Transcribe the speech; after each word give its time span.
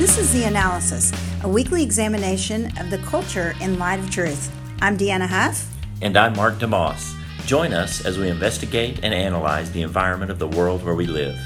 This 0.00 0.16
is 0.16 0.32
The 0.32 0.44
Analysis, 0.44 1.12
a 1.42 1.48
weekly 1.48 1.82
examination 1.82 2.72
of 2.78 2.88
the 2.88 2.96
culture 3.04 3.54
in 3.60 3.78
light 3.78 3.98
of 3.98 4.10
truth. 4.10 4.50
I'm 4.80 4.96
Deanna 4.96 5.26
Huff. 5.26 5.70
And 6.00 6.16
I'm 6.16 6.34
Mark 6.36 6.54
DeMoss. 6.54 7.14
Join 7.44 7.74
us 7.74 8.06
as 8.06 8.16
we 8.16 8.30
investigate 8.30 9.00
and 9.02 9.12
analyze 9.12 9.70
the 9.72 9.82
environment 9.82 10.30
of 10.30 10.38
the 10.38 10.48
world 10.48 10.82
where 10.82 10.94
we 10.94 11.04
live. 11.04 11.38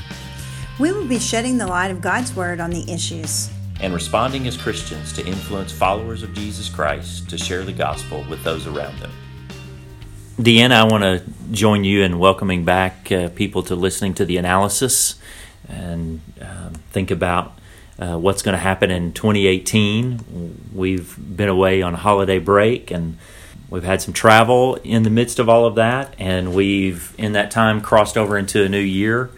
We 0.79 0.93
will 0.93 1.05
be 1.05 1.19
shedding 1.19 1.59
the 1.59 1.67
light 1.67 1.91
of 1.91 2.01
God's 2.01 2.37
Word 2.37 2.61
on 2.61 2.71
the 2.71 2.89
issues 2.89 3.51
and 3.81 3.93
responding 3.93 4.47
as 4.47 4.57
Christians 4.57 5.13
to 5.15 5.27
influence 5.27 5.73
followers 5.73 6.23
of 6.23 6.33
Jesus 6.33 6.69
Christ 6.69 7.29
to 7.31 7.37
share 7.37 7.65
the 7.65 7.73
gospel 7.73 8.25
with 8.31 8.45
those 8.45 8.69
around 8.69 8.97
them. 9.01 9.11
Deanna, 10.39 10.75
I 10.75 10.85
want 10.85 11.03
to 11.03 11.25
join 11.51 11.83
you 11.83 12.05
in 12.05 12.21
welcoming 12.21 12.65
back 12.65 13.11
uh, 13.11 13.31
people 13.31 13.65
to 13.65 13.75
listening 13.75 14.15
to 14.15 14.25
the 14.25 14.37
analysis 14.37 15.17
and 15.69 16.21
uh, 16.41 16.71
think 16.93 17.11
about 17.11 17.59
uh, 17.99 18.19
what's 18.19 18.43
going 18.43 18.55
to 18.55 18.59
happen 18.61 18.91
in 18.91 19.13
2018. 19.13 20.71
We've 20.75 21.17
been 21.19 21.49
away 21.49 21.83
on 21.83 21.95
holiday 21.95 22.39
break 22.39 22.91
and 22.91 23.19
we've 23.71 23.85
had 23.85 24.03
some 24.03 24.15
travel 24.15 24.77
in 24.77 25.03
the 25.03 25.11
midst 25.11 25.39
of 25.39 25.49
all 25.49 25.67
of 25.67 25.75
that, 25.77 26.15
and 26.19 26.55
we've, 26.55 27.15
in 27.19 27.33
that 27.33 27.51
time, 27.51 27.81
crossed 27.81 28.17
over 28.17 28.39
into 28.39 28.65
a 28.65 28.69
new 28.69 28.79
year. 28.79 29.31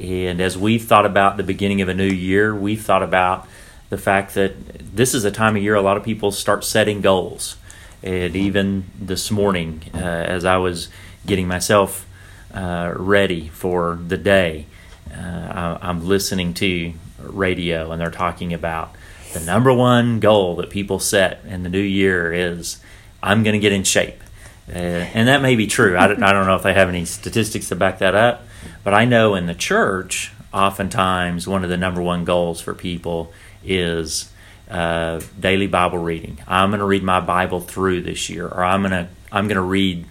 And 0.00 0.40
as 0.40 0.56
we've 0.58 0.82
thought 0.82 1.06
about 1.06 1.36
the 1.36 1.42
beginning 1.42 1.80
of 1.80 1.88
a 1.88 1.94
new 1.94 2.08
year, 2.08 2.54
we've 2.54 2.82
thought 2.82 3.02
about 3.02 3.46
the 3.90 3.98
fact 3.98 4.34
that 4.34 4.96
this 4.96 5.14
is 5.14 5.24
a 5.24 5.30
time 5.30 5.56
of 5.56 5.62
year 5.62 5.74
a 5.74 5.82
lot 5.82 5.96
of 5.96 6.02
people 6.02 6.32
start 6.32 6.64
setting 6.64 7.00
goals. 7.00 7.56
And 8.02 8.34
even 8.36 8.84
this 8.98 9.30
morning, 9.30 9.82
uh, 9.94 9.98
as 9.98 10.44
I 10.44 10.56
was 10.56 10.88
getting 11.26 11.46
myself 11.46 12.06
uh, 12.52 12.92
ready 12.96 13.48
for 13.48 13.98
the 14.06 14.16
day, 14.16 14.66
uh, 15.12 15.78
I, 15.80 15.90
am 15.90 16.06
listening 16.06 16.54
to 16.54 16.92
radio 17.30 17.90
and 17.90 18.00
they're 18.00 18.10
talking 18.10 18.52
about 18.52 18.94
the 19.32 19.40
number 19.40 19.72
one 19.72 20.20
goal 20.20 20.56
that 20.56 20.70
people 20.70 20.98
set 20.98 21.44
in 21.44 21.62
the 21.62 21.68
new 21.68 21.80
year 21.80 22.32
is 22.32 22.80
I'm 23.22 23.42
going 23.42 23.54
to 23.54 23.58
get 23.58 23.72
in 23.72 23.84
shape. 23.84 24.20
Uh, 24.68 24.78
and 24.78 25.28
that 25.28 25.42
may 25.42 25.56
be 25.56 25.66
true. 25.66 25.98
I 25.98 26.06
don't, 26.06 26.22
I 26.22 26.32
don't 26.32 26.46
know 26.46 26.56
if 26.56 26.62
they 26.62 26.72
have 26.72 26.88
any 26.88 27.04
statistics 27.04 27.68
to 27.68 27.76
back 27.76 27.98
that 27.98 28.14
up, 28.14 28.46
but 28.82 28.94
I 28.94 29.04
know 29.04 29.34
in 29.34 29.46
the 29.46 29.54
church, 29.54 30.32
oftentimes 30.54 31.46
one 31.46 31.64
of 31.64 31.70
the 31.70 31.76
number 31.76 32.00
one 32.00 32.24
goals 32.24 32.60
for 32.60 32.74
people 32.74 33.32
is 33.64 34.30
uh, 34.70 35.20
daily 35.38 35.66
Bible 35.66 35.98
reading. 35.98 36.38
I'm 36.46 36.70
going 36.70 36.80
to 36.80 36.86
read 36.86 37.02
my 37.02 37.20
Bible 37.20 37.60
through 37.60 38.02
this 38.02 38.30
year, 38.30 38.46
or 38.46 38.64
I'm 38.64 38.82
going 38.82 38.92
to 38.92 39.08
I'm 39.30 39.48
going 39.48 39.56
to 39.56 39.62
read 39.62 40.06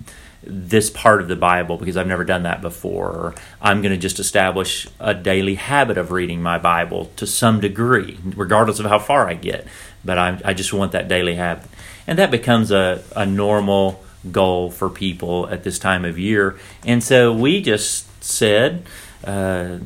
this 0.45 0.89
part 0.89 1.21
of 1.21 1.27
the 1.27 1.35
Bible 1.35 1.77
because 1.77 1.97
I've 1.97 2.07
never 2.07 2.23
done 2.23 2.43
that 2.43 2.61
before. 2.61 3.09
Or 3.09 3.35
I'm 3.61 3.81
going 3.81 3.93
to 3.93 3.97
just 3.97 4.19
establish 4.19 4.87
a 4.99 5.13
daily 5.13 5.55
habit 5.55 5.97
of 5.97 6.11
reading 6.11 6.41
my 6.41 6.57
Bible 6.57 7.11
to 7.17 7.27
some 7.27 7.59
degree, 7.59 8.17
regardless 8.35 8.79
of 8.79 8.85
how 8.85 8.99
far 8.99 9.27
I 9.27 9.33
get. 9.35 9.67
But 10.03 10.17
I, 10.17 10.41
I 10.43 10.53
just 10.53 10.73
want 10.73 10.91
that 10.91 11.07
daily 11.07 11.35
habit. 11.35 11.67
And 12.05 12.19
that 12.19 12.31
becomes 12.31 12.71
a, 12.71 13.03
a 13.15 13.25
normal 13.25 14.03
goal 14.31 14.71
for 14.71 14.89
people 14.89 15.47
at 15.49 15.63
this 15.63 15.79
time 15.79 16.05
of 16.05 16.17
year. 16.17 16.57
And 16.85 17.03
so 17.03 17.33
we 17.33 17.61
just 17.61 18.23
said, 18.23 18.85
uh, 19.23 19.79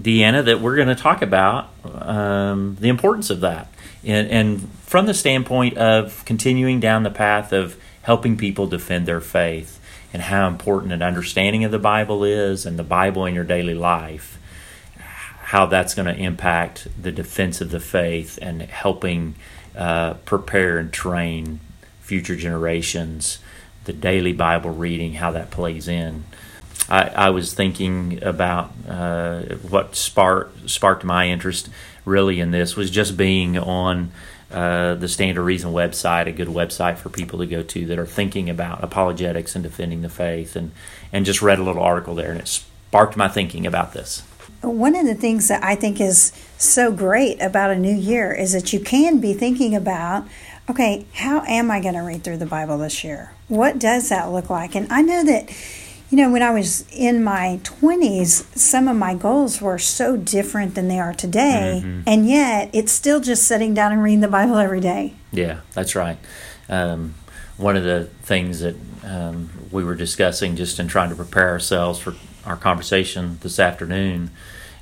Deanna, 0.00 0.44
that 0.44 0.60
we're 0.60 0.76
going 0.76 0.88
to 0.88 0.94
talk 0.94 1.22
about 1.22 1.70
um, 1.84 2.76
the 2.80 2.88
importance 2.88 3.30
of 3.30 3.40
that. 3.40 3.68
And, 4.04 4.28
and 4.28 4.68
from 4.82 5.06
the 5.06 5.14
standpoint 5.14 5.76
of 5.76 6.24
continuing 6.24 6.80
down 6.80 7.02
the 7.02 7.10
path 7.10 7.52
of 7.52 7.76
helping 8.02 8.36
people 8.36 8.66
defend 8.66 9.06
their 9.06 9.20
faith 9.20 9.80
and 10.12 10.22
how 10.22 10.46
important 10.46 10.92
an 10.92 11.02
understanding 11.02 11.64
of 11.64 11.70
the 11.70 11.78
Bible 11.78 12.24
is 12.24 12.66
and 12.66 12.78
the 12.78 12.84
Bible 12.84 13.24
in 13.24 13.34
your 13.34 13.44
daily 13.44 13.74
life, 13.74 14.38
how 15.44 15.66
that's 15.66 15.94
going 15.94 16.06
to 16.06 16.22
impact 16.22 16.88
the 17.00 17.12
defense 17.12 17.60
of 17.60 17.70
the 17.70 17.80
faith 17.80 18.38
and 18.42 18.62
helping 18.62 19.34
uh, 19.76 20.14
prepare 20.24 20.78
and 20.78 20.92
train 20.92 21.60
future 22.00 22.36
generations, 22.36 23.38
the 23.84 23.92
daily 23.92 24.32
Bible 24.32 24.70
reading, 24.70 25.14
how 25.14 25.30
that 25.30 25.50
plays 25.50 25.88
in. 25.88 26.24
I, 26.88 27.08
I 27.08 27.30
was 27.30 27.54
thinking 27.54 28.22
about 28.22 28.72
uh, 28.86 29.42
what 29.68 29.96
sparked 29.96 30.68
sparked 30.68 31.04
my 31.04 31.28
interest 31.28 31.70
really 32.04 32.40
in 32.40 32.50
this 32.50 32.76
was 32.76 32.90
just 32.90 33.16
being 33.16 33.56
on 33.56 34.10
uh, 34.52 34.94
the 34.94 35.08
Stand 35.08 35.36
to 35.36 35.42
Reason 35.42 35.72
website, 35.72 36.26
a 36.26 36.32
good 36.32 36.48
website 36.48 36.98
for 36.98 37.08
people 37.08 37.38
to 37.38 37.46
go 37.46 37.62
to 37.62 37.86
that 37.86 37.98
are 37.98 38.06
thinking 38.06 38.50
about 38.50 38.82
apologetics 38.84 39.54
and 39.54 39.62
defending 39.62 40.02
the 40.02 40.08
faith, 40.08 40.56
and 40.56 40.72
and 41.12 41.24
just 41.24 41.42
read 41.42 41.58
a 41.58 41.62
little 41.62 41.82
article 41.82 42.14
there, 42.14 42.30
and 42.30 42.40
it 42.40 42.48
sparked 42.48 43.16
my 43.16 43.28
thinking 43.28 43.66
about 43.66 43.92
this. 43.92 44.22
One 44.60 44.94
of 44.94 45.06
the 45.06 45.14
things 45.14 45.48
that 45.48 45.64
I 45.64 45.74
think 45.74 46.00
is 46.00 46.32
so 46.56 46.92
great 46.92 47.40
about 47.40 47.70
a 47.70 47.76
new 47.76 47.94
year 47.94 48.32
is 48.32 48.52
that 48.52 48.72
you 48.72 48.78
can 48.78 49.20
be 49.20 49.34
thinking 49.34 49.74
about, 49.74 50.24
okay, 50.70 51.04
how 51.14 51.42
am 51.48 51.70
I 51.70 51.80
going 51.80 51.94
to 51.94 52.00
read 52.00 52.22
through 52.22 52.36
the 52.36 52.46
Bible 52.46 52.78
this 52.78 53.02
year? 53.02 53.32
What 53.48 53.78
does 53.78 54.08
that 54.10 54.30
look 54.30 54.50
like? 54.50 54.76
And 54.76 54.92
I 54.92 55.02
know 55.02 55.24
that 55.24 55.50
you 56.12 56.18
know, 56.18 56.30
when 56.30 56.42
I 56.42 56.50
was 56.50 56.86
in 56.90 57.24
my 57.24 57.58
20s, 57.62 58.54
some 58.54 58.86
of 58.86 58.94
my 58.98 59.14
goals 59.14 59.62
were 59.62 59.78
so 59.78 60.18
different 60.18 60.74
than 60.74 60.88
they 60.88 61.00
are 61.00 61.14
today. 61.14 61.80
Mm-hmm. 61.82 62.02
And 62.06 62.28
yet, 62.28 62.68
it's 62.74 62.92
still 62.92 63.18
just 63.18 63.44
sitting 63.44 63.72
down 63.72 63.92
and 63.92 64.02
reading 64.02 64.20
the 64.20 64.28
Bible 64.28 64.58
every 64.58 64.80
day. 64.80 65.14
Yeah, 65.32 65.60
that's 65.72 65.94
right. 65.94 66.18
Um, 66.68 67.14
one 67.56 67.78
of 67.78 67.84
the 67.84 68.10
things 68.24 68.60
that 68.60 68.76
um, 69.04 69.48
we 69.70 69.84
were 69.84 69.94
discussing 69.94 70.54
just 70.54 70.78
in 70.78 70.86
trying 70.86 71.08
to 71.08 71.16
prepare 71.16 71.48
ourselves 71.48 71.98
for 71.98 72.14
our 72.44 72.58
conversation 72.58 73.38
this 73.40 73.58
afternoon 73.58 74.32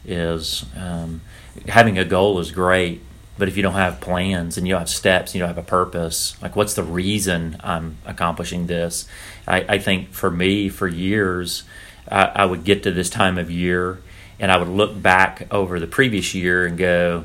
is 0.05 0.65
um, 0.77 1.21
having 1.69 1.97
a 1.97 2.05
goal 2.05 2.41
is 2.41 2.51
great, 2.51 3.03
but 3.41 3.49
if 3.49 3.57
you 3.57 3.63
don't 3.63 3.73
have 3.73 4.01
plans 4.01 4.59
and 4.59 4.69
you 4.69 4.75
don't 4.75 4.83
have 4.83 4.91
steps, 4.91 5.35
you 5.35 5.41
don't 5.41 5.49
have 5.49 5.59
a 5.59 5.63
purpose, 5.63 6.41
like 6.43 6.55
what's 6.55 6.75
the 6.75 6.85
reason 6.85 7.57
I'm 7.65 7.97
accomplishing 8.05 8.67
this? 8.67 9.09
I, 9.49 9.65
I 9.67 9.79
think 9.79 10.13
for 10.13 10.31
me, 10.31 10.69
for 10.69 10.87
years, 10.87 11.65
I, 12.07 12.27
I 12.27 12.45
would 12.45 12.65
get 12.65 12.83
to 12.83 12.93
this 12.93 13.09
time 13.09 13.39
of 13.39 13.51
year 13.51 14.03
and 14.39 14.53
I 14.53 14.59
would 14.59 14.69
look 14.69 15.01
back 15.01 15.49
over 15.51 15.81
the 15.81 15.87
previous 15.87 16.35
year 16.35 16.67
and 16.67 16.77
go, 16.77 17.25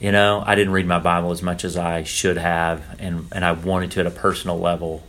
you 0.00 0.10
know, 0.10 0.42
I 0.44 0.54
didn't 0.54 0.72
read 0.72 0.86
my 0.86 0.98
Bible 0.98 1.30
as 1.30 1.42
much 1.42 1.62
as 1.62 1.76
I 1.76 2.04
should 2.04 2.38
have, 2.38 2.96
and, 2.98 3.28
and 3.30 3.44
I 3.44 3.52
wanted 3.52 3.90
to 3.92 4.00
at 4.00 4.06
a 4.06 4.10
personal 4.10 4.58
level. 4.58 5.06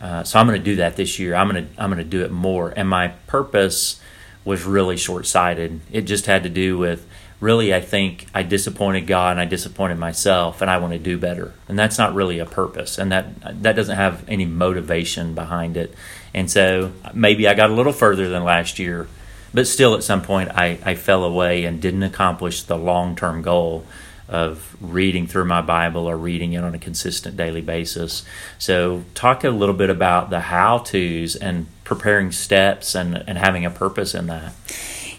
Uh, 0.00 0.22
so 0.22 0.38
I'm 0.38 0.46
going 0.46 0.58
to 0.58 0.64
do 0.64 0.76
that 0.76 0.94
this 0.94 1.18
year. 1.18 1.34
I'm 1.34 1.50
going 1.50 1.66
to 1.66 1.82
I'm 1.82 1.90
going 1.90 2.02
to 2.02 2.08
do 2.08 2.24
it 2.24 2.30
more. 2.30 2.72
And 2.74 2.88
my 2.88 3.08
purpose 3.26 4.00
was 4.44 4.64
really 4.64 4.96
short 4.96 5.26
sighted. 5.26 5.80
It 5.90 6.02
just 6.02 6.26
had 6.26 6.44
to 6.44 6.48
do 6.48 6.78
with 6.78 7.06
really, 7.40 7.74
I 7.74 7.80
think 7.80 8.26
I 8.34 8.42
disappointed 8.42 9.06
God 9.06 9.32
and 9.32 9.40
I 9.40 9.46
disappointed 9.46 9.98
myself, 9.98 10.60
and 10.60 10.70
I 10.70 10.78
want 10.78 10.92
to 10.92 10.98
do 10.98 11.18
better. 11.18 11.54
And 11.68 11.78
that's 11.78 11.98
not 11.98 12.14
really 12.14 12.38
a 12.38 12.46
purpose, 12.46 12.98
and 12.98 13.10
that 13.10 13.62
that 13.62 13.74
doesn't 13.74 13.96
have 13.96 14.28
any 14.28 14.44
motivation 14.44 15.34
behind 15.34 15.76
it. 15.76 15.94
And 16.34 16.50
so 16.50 16.92
maybe 17.14 17.48
I 17.48 17.54
got 17.54 17.70
a 17.70 17.74
little 17.74 17.92
further 17.92 18.28
than 18.28 18.44
last 18.44 18.78
year, 18.78 19.08
but 19.52 19.66
still, 19.66 19.94
at 19.94 20.04
some 20.04 20.22
point, 20.22 20.50
I, 20.50 20.78
I 20.84 20.94
fell 20.94 21.24
away 21.24 21.64
and 21.64 21.80
didn't 21.80 22.02
accomplish 22.02 22.62
the 22.62 22.76
long 22.76 23.16
term 23.16 23.42
goal 23.42 23.84
of 24.28 24.76
reading 24.80 25.26
through 25.26 25.44
my 25.46 25.60
Bible 25.60 26.08
or 26.08 26.16
reading 26.16 26.52
it 26.52 26.62
on 26.62 26.72
a 26.72 26.78
consistent 26.78 27.36
daily 27.36 27.60
basis. 27.60 28.24
So, 28.58 29.04
talk 29.14 29.42
a 29.42 29.50
little 29.50 29.74
bit 29.74 29.90
about 29.90 30.30
the 30.30 30.40
how 30.40 30.78
to's 30.78 31.34
and 31.34 31.66
preparing 31.82 32.30
steps 32.30 32.94
and, 32.94 33.24
and 33.26 33.36
having 33.36 33.64
a 33.64 33.70
purpose 33.70 34.14
in 34.14 34.28
that. 34.28 34.52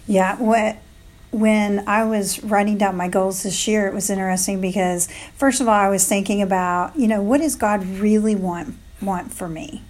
Yeah, 0.07 0.37
what 0.37 0.77
when 1.31 1.87
I 1.87 2.03
was 2.03 2.43
writing 2.43 2.77
down 2.77 2.95
my 2.97 3.07
goals 3.07 3.43
this 3.43 3.67
year, 3.67 3.87
it 3.87 3.93
was 3.93 4.09
interesting 4.09 4.59
because 4.59 5.07
first 5.35 5.61
of 5.61 5.67
all, 5.67 5.73
I 5.73 5.89
was 5.89 6.07
thinking 6.07 6.41
about, 6.41 6.95
you 6.97 7.07
know, 7.07 7.21
what 7.21 7.39
does 7.39 7.55
God 7.55 7.85
really 7.85 8.35
want 8.35 8.75
want 9.01 9.33
for 9.33 9.47
me? 9.47 9.81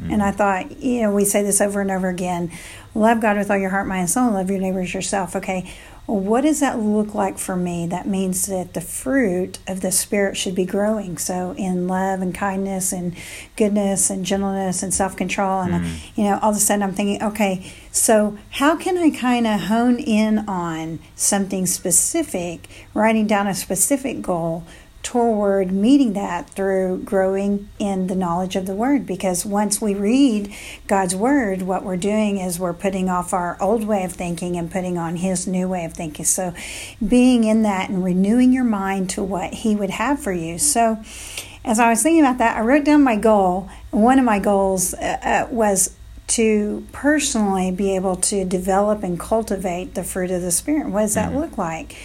Mm. 0.00 0.14
And 0.14 0.22
I 0.22 0.30
thought, 0.30 0.80
you 0.80 1.02
know, 1.02 1.14
we 1.14 1.24
say 1.24 1.42
this 1.42 1.60
over 1.60 1.80
and 1.80 1.90
over 1.90 2.08
again 2.08 2.50
love 2.94 3.20
God 3.20 3.36
with 3.36 3.50
all 3.50 3.56
your 3.56 3.70
heart, 3.70 3.86
mind, 3.86 4.00
and 4.00 4.10
soul, 4.10 4.32
love 4.32 4.50
your 4.50 4.58
neighbors 4.58 4.92
yourself. 4.92 5.36
Okay, 5.36 5.72
well, 6.08 6.20
what 6.20 6.40
does 6.40 6.60
that 6.60 6.78
look 6.78 7.14
like 7.14 7.36
for 7.36 7.54
me? 7.54 7.86
That 7.86 8.06
means 8.06 8.46
that 8.46 8.72
the 8.72 8.80
fruit 8.80 9.58
of 9.66 9.82
the 9.82 9.92
Spirit 9.92 10.38
should 10.38 10.54
be 10.54 10.64
growing. 10.64 11.18
So, 11.18 11.54
in 11.58 11.86
love 11.86 12.22
and 12.22 12.34
kindness 12.34 12.94
and 12.94 13.14
goodness 13.56 14.08
and 14.08 14.24
gentleness 14.24 14.82
and 14.82 14.92
self 14.92 15.16
control. 15.16 15.60
And, 15.60 15.84
mm. 15.84 15.98
you 16.16 16.24
know, 16.24 16.38
all 16.40 16.50
of 16.50 16.56
a 16.56 16.60
sudden 16.60 16.82
I'm 16.82 16.94
thinking, 16.94 17.22
okay, 17.22 17.70
so 17.92 18.38
how 18.52 18.74
can 18.74 18.96
I 18.96 19.10
kind 19.10 19.46
of 19.46 19.60
hone 19.60 19.98
in 19.98 20.48
on 20.48 21.00
something 21.14 21.66
specific, 21.66 22.70
writing 22.94 23.26
down 23.26 23.46
a 23.46 23.54
specific 23.54 24.22
goal 24.22 24.64
toward 25.02 25.72
meeting 25.72 26.12
that 26.12 26.50
through 26.50 27.02
growing 27.04 27.68
in 27.78 28.08
the 28.08 28.14
knowledge 28.14 28.56
of 28.56 28.66
the 28.66 28.74
Word. 28.74 29.06
Because 29.06 29.46
once 29.46 29.80
we 29.80 29.94
read 29.94 30.52
God's 30.86 31.14
Word, 31.14 31.62
what 31.62 31.84
we're 31.84 31.96
doing 31.96 32.38
is 32.38 32.58
we're 32.58 32.74
putting 32.74 33.08
off 33.08 33.32
our 33.32 33.56
old 33.60 33.84
way 33.84 34.04
of 34.04 34.12
thinking 34.12 34.56
and 34.56 34.70
putting 34.70 34.98
on 34.98 35.16
His 35.16 35.46
new 35.46 35.68
way 35.68 35.84
of 35.84 35.94
thinking. 35.94 36.24
So, 36.24 36.52
being 37.06 37.44
in 37.44 37.62
that 37.62 37.88
and 37.88 38.04
renewing 38.04 38.52
your 38.52 38.64
mind 38.64 39.10
to 39.10 39.22
what 39.22 39.54
He 39.54 39.76
would 39.76 39.90
have 39.90 40.20
for 40.20 40.32
you. 40.32 40.58
So, 40.58 41.02
as 41.64 41.78
I 41.78 41.90
was 41.90 42.02
thinking 42.02 42.20
about 42.20 42.38
that, 42.38 42.56
I 42.56 42.60
wrote 42.60 42.84
down 42.84 43.02
my 43.02 43.16
goal. 43.16 43.68
One 43.90 44.18
of 44.18 44.24
my 44.24 44.38
goals 44.38 44.94
uh, 44.94 45.18
uh, 45.22 45.48
was 45.50 45.94
to 46.28 46.86
personally 46.92 47.70
be 47.70 47.96
able 47.96 48.16
to 48.16 48.44
develop 48.44 49.02
and 49.02 49.18
cultivate 49.18 49.94
the 49.94 50.04
fruit 50.04 50.30
of 50.30 50.42
the 50.42 50.50
Spirit. 50.50 50.88
What 50.88 51.00
does 51.00 51.14
that 51.14 51.30
mm-hmm. 51.30 51.38
look 51.38 51.58
like? 51.58 51.96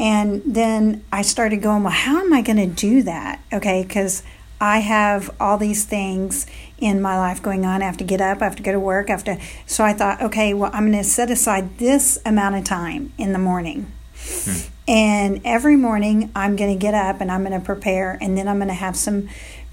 And 0.00 0.42
then 0.46 1.04
I 1.12 1.20
started 1.20 1.60
going, 1.60 1.82
well, 1.82 1.92
how 1.92 2.20
am 2.20 2.32
I 2.32 2.40
going 2.40 2.56
to 2.56 2.66
do 2.66 3.02
that? 3.02 3.42
Okay, 3.52 3.84
because 3.86 4.22
I 4.58 4.78
have 4.78 5.30
all 5.38 5.58
these 5.58 5.84
things 5.84 6.46
in 6.78 7.02
my 7.02 7.18
life 7.18 7.42
going 7.42 7.66
on. 7.66 7.82
I 7.82 7.84
have 7.84 7.98
to 7.98 8.04
get 8.04 8.20
up, 8.20 8.40
I 8.40 8.44
have 8.44 8.56
to 8.56 8.62
go 8.62 8.72
to 8.72 8.80
work, 8.80 9.10
I 9.10 9.12
have 9.12 9.24
to. 9.24 9.38
So 9.66 9.84
I 9.84 9.92
thought, 9.92 10.22
okay, 10.22 10.54
well, 10.54 10.70
I'm 10.72 10.90
going 10.90 11.02
to 11.02 11.08
set 11.08 11.30
aside 11.30 11.76
this 11.76 12.18
amount 12.24 12.56
of 12.56 12.64
time 12.64 13.12
in 13.18 13.34
the 13.34 13.38
morning. 13.38 13.92
Hmm. 14.16 14.68
And 14.88 15.40
every 15.44 15.76
morning 15.76 16.32
I'm 16.34 16.56
going 16.56 16.72
to 16.72 16.80
get 16.80 16.94
up 16.94 17.20
and 17.20 17.30
I'm 17.30 17.44
going 17.44 17.58
to 17.58 17.64
prepare, 17.64 18.16
and 18.22 18.38
then 18.38 18.48
I'm 18.48 18.56
going 18.56 18.68
to 18.68 18.74
have 18.74 18.96
some 18.96 19.28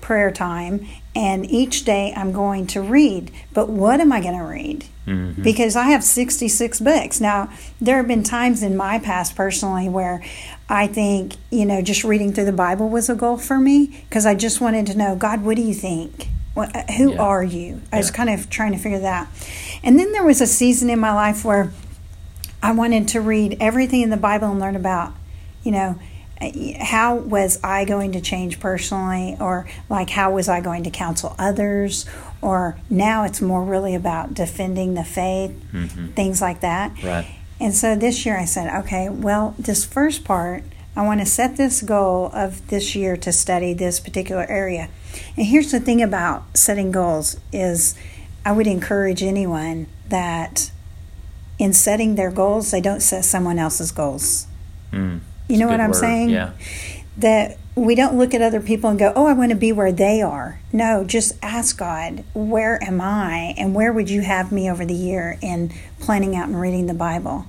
prayer 0.07 0.31
time. 0.31 0.87
And 1.13 1.45
each 1.51 1.83
day 1.83 2.13
I'm 2.15 2.31
going 2.31 2.65
to 2.67 2.81
read. 2.81 3.29
But 3.53 3.67
what 3.67 3.99
am 3.99 4.13
I 4.13 4.21
going 4.21 4.37
to 4.37 4.43
read? 4.45 4.85
Mm-hmm. 5.05 5.43
Because 5.43 5.75
I 5.75 5.89
have 5.89 6.01
66 6.01 6.79
books. 6.79 7.19
Now, 7.19 7.51
there 7.81 7.97
have 7.97 8.07
been 8.07 8.23
times 8.23 8.63
in 8.63 8.77
my 8.77 8.99
past 8.99 9.35
personally 9.35 9.89
where 9.89 10.23
I 10.69 10.87
think, 10.87 11.35
you 11.51 11.65
know, 11.65 11.81
just 11.81 12.05
reading 12.05 12.31
through 12.31 12.45
the 12.45 12.53
Bible 12.53 12.87
was 12.87 13.09
a 13.09 13.15
goal 13.15 13.37
for 13.37 13.59
me 13.59 14.05
because 14.07 14.25
I 14.25 14.33
just 14.33 14.61
wanted 14.61 14.87
to 14.87 14.97
know, 14.97 15.17
God, 15.17 15.43
what 15.43 15.57
do 15.57 15.61
you 15.61 15.73
think? 15.73 16.29
What, 16.53 16.73
who 16.91 17.11
yeah. 17.11 17.21
are 17.21 17.43
you? 17.43 17.81
I 17.91 17.97
was 17.97 18.09
kind 18.09 18.29
of 18.29 18.49
trying 18.49 18.71
to 18.71 18.77
figure 18.77 18.99
that. 18.99 19.29
And 19.83 19.99
then 19.99 20.13
there 20.13 20.23
was 20.23 20.39
a 20.39 20.47
season 20.47 20.89
in 20.89 20.99
my 20.99 21.13
life 21.13 21.43
where 21.43 21.73
I 22.63 22.71
wanted 22.71 23.09
to 23.09 23.19
read 23.19 23.57
everything 23.59 24.01
in 24.01 24.09
the 24.09 24.17
Bible 24.17 24.49
and 24.51 24.59
learn 24.59 24.77
about, 24.77 25.13
you 25.63 25.71
know, 25.71 25.99
how 26.79 27.15
was 27.15 27.59
I 27.63 27.85
going 27.85 28.11
to 28.11 28.21
change 28.21 28.59
personally, 28.59 29.35
or 29.39 29.67
like 29.89 30.09
how 30.11 30.33
was 30.33 30.47
I 30.47 30.61
going 30.61 30.83
to 30.83 30.91
counsel 30.91 31.35
others, 31.39 32.05
or 32.41 32.77
now 32.89 33.23
it's 33.23 33.41
more 33.41 33.63
really 33.63 33.95
about 33.95 34.33
defending 34.33 34.93
the 34.93 35.03
faith, 35.03 35.51
mm-hmm. 35.71 36.07
things 36.07 36.41
like 36.41 36.61
that. 36.61 37.01
Right. 37.03 37.27
And 37.59 37.73
so 37.73 37.95
this 37.95 38.25
year 38.25 38.37
I 38.37 38.45
said, 38.45 38.71
okay, 38.85 39.09
well, 39.09 39.55
this 39.57 39.83
first 39.83 40.23
part, 40.23 40.63
I 40.95 41.03
want 41.03 41.19
to 41.19 41.25
set 41.25 41.57
this 41.57 41.81
goal 41.81 42.31
of 42.33 42.67
this 42.67 42.95
year 42.95 43.17
to 43.17 43.31
study 43.31 43.73
this 43.73 43.99
particular 43.99 44.45
area. 44.49 44.89
And 45.35 45.45
here's 45.45 45.71
the 45.71 45.79
thing 45.79 46.01
about 46.01 46.57
setting 46.57 46.91
goals 46.91 47.39
is 47.51 47.95
I 48.45 48.51
would 48.51 48.67
encourage 48.67 49.23
anyone 49.23 49.87
that 50.09 50.71
in 51.59 51.73
setting 51.73 52.15
their 52.15 52.31
goals, 52.31 52.71
they 52.71 52.81
don't 52.81 53.01
set 53.01 53.25
someone 53.25 53.59
else's 53.59 53.91
goals. 53.91 54.47
Mm, 54.91 55.21
you 55.47 55.57
know 55.57 55.67
what 55.67 55.79
I'm 55.79 55.91
word. 55.91 55.99
saying? 55.99 56.29
Yeah. 56.29 56.51
That 57.17 57.57
we 57.75 57.95
don't 57.95 58.17
look 58.17 58.33
at 58.33 58.41
other 58.41 58.59
people 58.59 58.89
and 58.89 58.97
go, 58.99 59.13
"Oh, 59.15 59.27
I 59.27 59.33
want 59.33 59.49
to 59.51 59.55
be 59.55 59.71
where 59.71 59.91
they 59.91 60.21
are." 60.21 60.59
No, 60.71 61.03
just 61.03 61.33
ask 61.41 61.77
God, 61.77 62.23
"Where 62.33 62.83
am 62.83 63.01
I, 63.01 63.55
and 63.57 63.73
where 63.73 63.91
would 63.91 64.09
you 64.09 64.21
have 64.21 64.51
me 64.51 64.69
over 64.69 64.85
the 64.85 64.93
year 64.93 65.37
in 65.41 65.71
planning 65.99 66.35
out 66.35 66.47
and 66.47 66.59
reading 66.59 66.87
the 66.87 66.93
Bible?" 66.93 67.45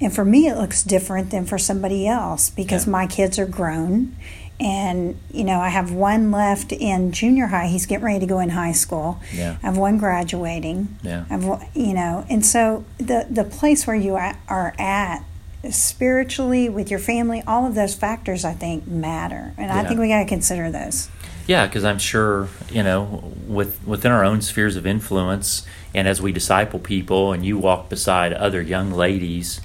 And 0.00 0.12
for 0.12 0.24
me, 0.24 0.48
it 0.48 0.56
looks 0.56 0.82
different 0.82 1.30
than 1.30 1.44
for 1.44 1.58
somebody 1.58 2.08
else 2.08 2.50
because 2.50 2.86
yeah. 2.86 2.92
my 2.92 3.06
kids 3.06 3.38
are 3.38 3.46
grown 3.46 4.16
and 4.62 5.18
you 5.32 5.42
know 5.42 5.58
i 5.58 5.68
have 5.68 5.90
one 5.90 6.30
left 6.30 6.72
in 6.72 7.10
junior 7.10 7.46
high 7.46 7.66
he's 7.66 7.84
getting 7.84 8.04
ready 8.04 8.20
to 8.20 8.26
go 8.26 8.38
in 8.38 8.50
high 8.50 8.72
school 8.72 9.18
yeah. 9.32 9.56
i 9.62 9.66
have 9.66 9.76
one 9.76 9.98
graduating 9.98 10.96
yeah 11.02 11.24
i've 11.30 11.42
you 11.74 11.92
know 11.92 12.24
and 12.30 12.46
so 12.46 12.84
the 12.98 13.26
the 13.28 13.44
place 13.44 13.86
where 13.86 13.96
you 13.96 14.14
are 14.14 14.74
at 14.78 15.24
spiritually 15.70 16.68
with 16.68 16.90
your 16.90 16.98
family 16.98 17.42
all 17.46 17.66
of 17.66 17.74
those 17.74 17.94
factors 17.94 18.44
i 18.44 18.52
think 18.52 18.86
matter 18.86 19.54
and 19.56 19.66
yeah. 19.66 19.80
i 19.80 19.84
think 19.84 20.00
we 20.00 20.08
got 20.08 20.20
to 20.20 20.28
consider 20.28 20.70
those 20.70 21.08
yeah 21.46 21.66
because 21.66 21.84
i'm 21.84 21.98
sure 21.98 22.48
you 22.70 22.82
know 22.82 23.32
with 23.46 23.86
within 23.86 24.10
our 24.10 24.24
own 24.24 24.40
spheres 24.40 24.76
of 24.76 24.86
influence 24.86 25.66
and 25.94 26.08
as 26.08 26.20
we 26.20 26.32
disciple 26.32 26.78
people 26.78 27.32
and 27.32 27.44
you 27.44 27.58
walk 27.58 27.88
beside 27.88 28.32
other 28.32 28.60
young 28.60 28.90
ladies 28.90 29.60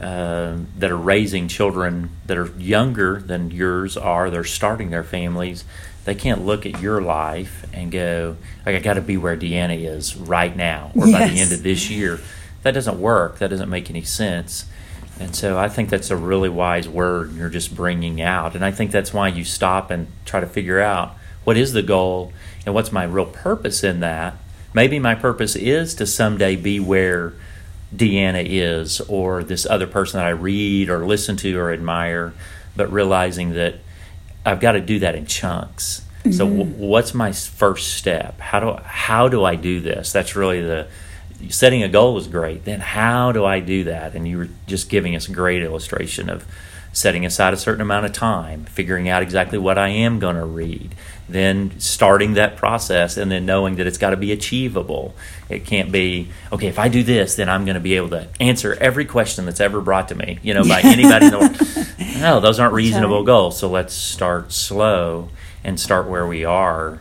uh, 0.00 0.56
that 0.78 0.90
are 0.90 0.96
raising 0.96 1.46
children 1.46 2.10
that 2.26 2.38
are 2.38 2.50
younger 2.58 3.20
than 3.20 3.50
yours 3.50 3.98
are, 3.98 4.30
they're 4.30 4.44
starting 4.44 4.88
their 4.88 5.04
families, 5.04 5.62
they 6.06 6.14
can't 6.14 6.46
look 6.46 6.64
at 6.64 6.80
your 6.80 7.02
life 7.02 7.66
and 7.74 7.92
go, 7.92 8.36
like, 8.64 8.74
I 8.74 8.78
got 8.78 8.94
to 8.94 9.02
be 9.02 9.18
where 9.18 9.36
Deanna 9.36 9.78
is 9.78 10.16
right 10.16 10.56
now 10.56 10.90
or 10.96 11.06
yes. 11.06 11.20
by 11.20 11.28
the 11.28 11.38
end 11.38 11.52
of 11.52 11.62
this 11.62 11.90
year. 11.90 12.18
That 12.62 12.72
doesn't 12.72 12.98
work. 12.98 13.38
That 13.40 13.50
doesn't 13.50 13.68
make 13.68 13.90
any 13.90 14.02
sense. 14.02 14.64
And 15.20 15.36
so 15.36 15.58
I 15.58 15.68
think 15.68 15.90
that's 15.90 16.10
a 16.10 16.16
really 16.16 16.48
wise 16.48 16.88
word 16.88 17.34
you're 17.34 17.50
just 17.50 17.76
bringing 17.76 18.22
out. 18.22 18.54
And 18.54 18.64
I 18.64 18.70
think 18.70 18.90
that's 18.90 19.12
why 19.12 19.28
you 19.28 19.44
stop 19.44 19.90
and 19.90 20.06
try 20.24 20.40
to 20.40 20.46
figure 20.46 20.80
out 20.80 21.14
what 21.44 21.58
is 21.58 21.74
the 21.74 21.82
goal 21.82 22.32
and 22.64 22.74
what's 22.74 22.90
my 22.90 23.04
real 23.04 23.26
purpose 23.26 23.84
in 23.84 24.00
that. 24.00 24.34
Maybe 24.72 24.98
my 24.98 25.14
purpose 25.14 25.56
is 25.56 25.94
to 25.96 26.06
someday 26.06 26.56
be 26.56 26.80
where 26.80 27.34
Deanna 27.94 28.44
is 28.46 29.00
or 29.02 29.42
this 29.42 29.66
other 29.66 29.86
person 29.86 30.18
that 30.18 30.26
I 30.26 30.30
read 30.30 30.88
or 30.88 31.04
listen 31.06 31.36
to 31.38 31.58
or 31.58 31.72
admire, 31.72 32.32
but 32.74 32.90
realizing 32.90 33.52
that 33.54 33.74
I've 34.46 34.60
got 34.60 34.72
to 34.72 34.80
do 34.80 35.00
that 35.00 35.14
in 35.14 35.26
chunks. 35.26 36.02
Mm-hmm. 36.20 36.32
So 36.32 36.46
w- 36.46 36.64
what's 36.64 37.12
my 37.12 37.32
first 37.32 37.94
step? 37.94 38.40
How 38.40 38.60
do 38.60 38.82
how 38.84 39.28
do 39.28 39.44
I 39.44 39.56
do 39.56 39.80
this? 39.80 40.12
That's 40.12 40.36
really 40.36 40.62
the 40.62 40.86
setting 41.48 41.82
a 41.82 41.88
goal 41.88 42.18
is 42.18 42.28
great. 42.28 42.64
Then 42.64 42.80
how 42.80 43.32
do 43.32 43.44
I 43.44 43.60
do 43.60 43.84
that? 43.84 44.14
And 44.14 44.26
you 44.28 44.38
were 44.38 44.48
just 44.66 44.88
giving 44.88 45.16
us 45.16 45.28
a 45.28 45.32
great 45.32 45.62
illustration 45.62 46.28
of 46.28 46.44
setting 46.92 47.24
aside 47.24 47.54
a 47.54 47.56
certain 47.56 47.80
amount 47.80 48.04
of 48.04 48.12
time, 48.12 48.64
figuring 48.64 49.08
out 49.08 49.22
exactly 49.22 49.58
what 49.58 49.78
I 49.78 49.88
am 49.88 50.18
going 50.18 50.36
to 50.36 50.44
read, 50.44 50.94
then 51.28 51.78
starting 51.78 52.34
that 52.34 52.56
process 52.56 53.16
and 53.16 53.30
then 53.30 53.46
knowing 53.46 53.76
that 53.76 53.86
it's 53.86 53.98
got 53.98 54.10
to 54.10 54.16
be 54.16 54.32
achievable. 54.32 55.14
It 55.48 55.64
can't 55.64 55.92
be, 55.92 56.30
okay, 56.52 56.66
if 56.66 56.78
I 56.78 56.88
do 56.88 57.02
this, 57.04 57.36
then 57.36 57.48
I'm 57.48 57.64
going 57.64 57.76
to 57.76 57.80
be 57.80 57.94
able 57.94 58.10
to 58.10 58.28
answer 58.40 58.76
every 58.80 59.04
question 59.04 59.44
that's 59.44 59.60
ever 59.60 59.80
brought 59.80 60.08
to 60.08 60.16
me, 60.16 60.40
you 60.42 60.52
know, 60.52 60.64
by 60.64 60.80
anybody 60.84 61.26
in 61.26 61.32
the 61.32 61.38
world. 61.38 62.20
No, 62.20 62.40
those 62.40 62.58
aren't 62.58 62.74
reasonable 62.74 63.22
goals. 63.22 63.58
So 63.58 63.68
let's 63.68 63.94
start 63.94 64.52
slow 64.52 65.28
and 65.62 65.78
start 65.78 66.08
where 66.08 66.26
we 66.26 66.44
are. 66.44 67.00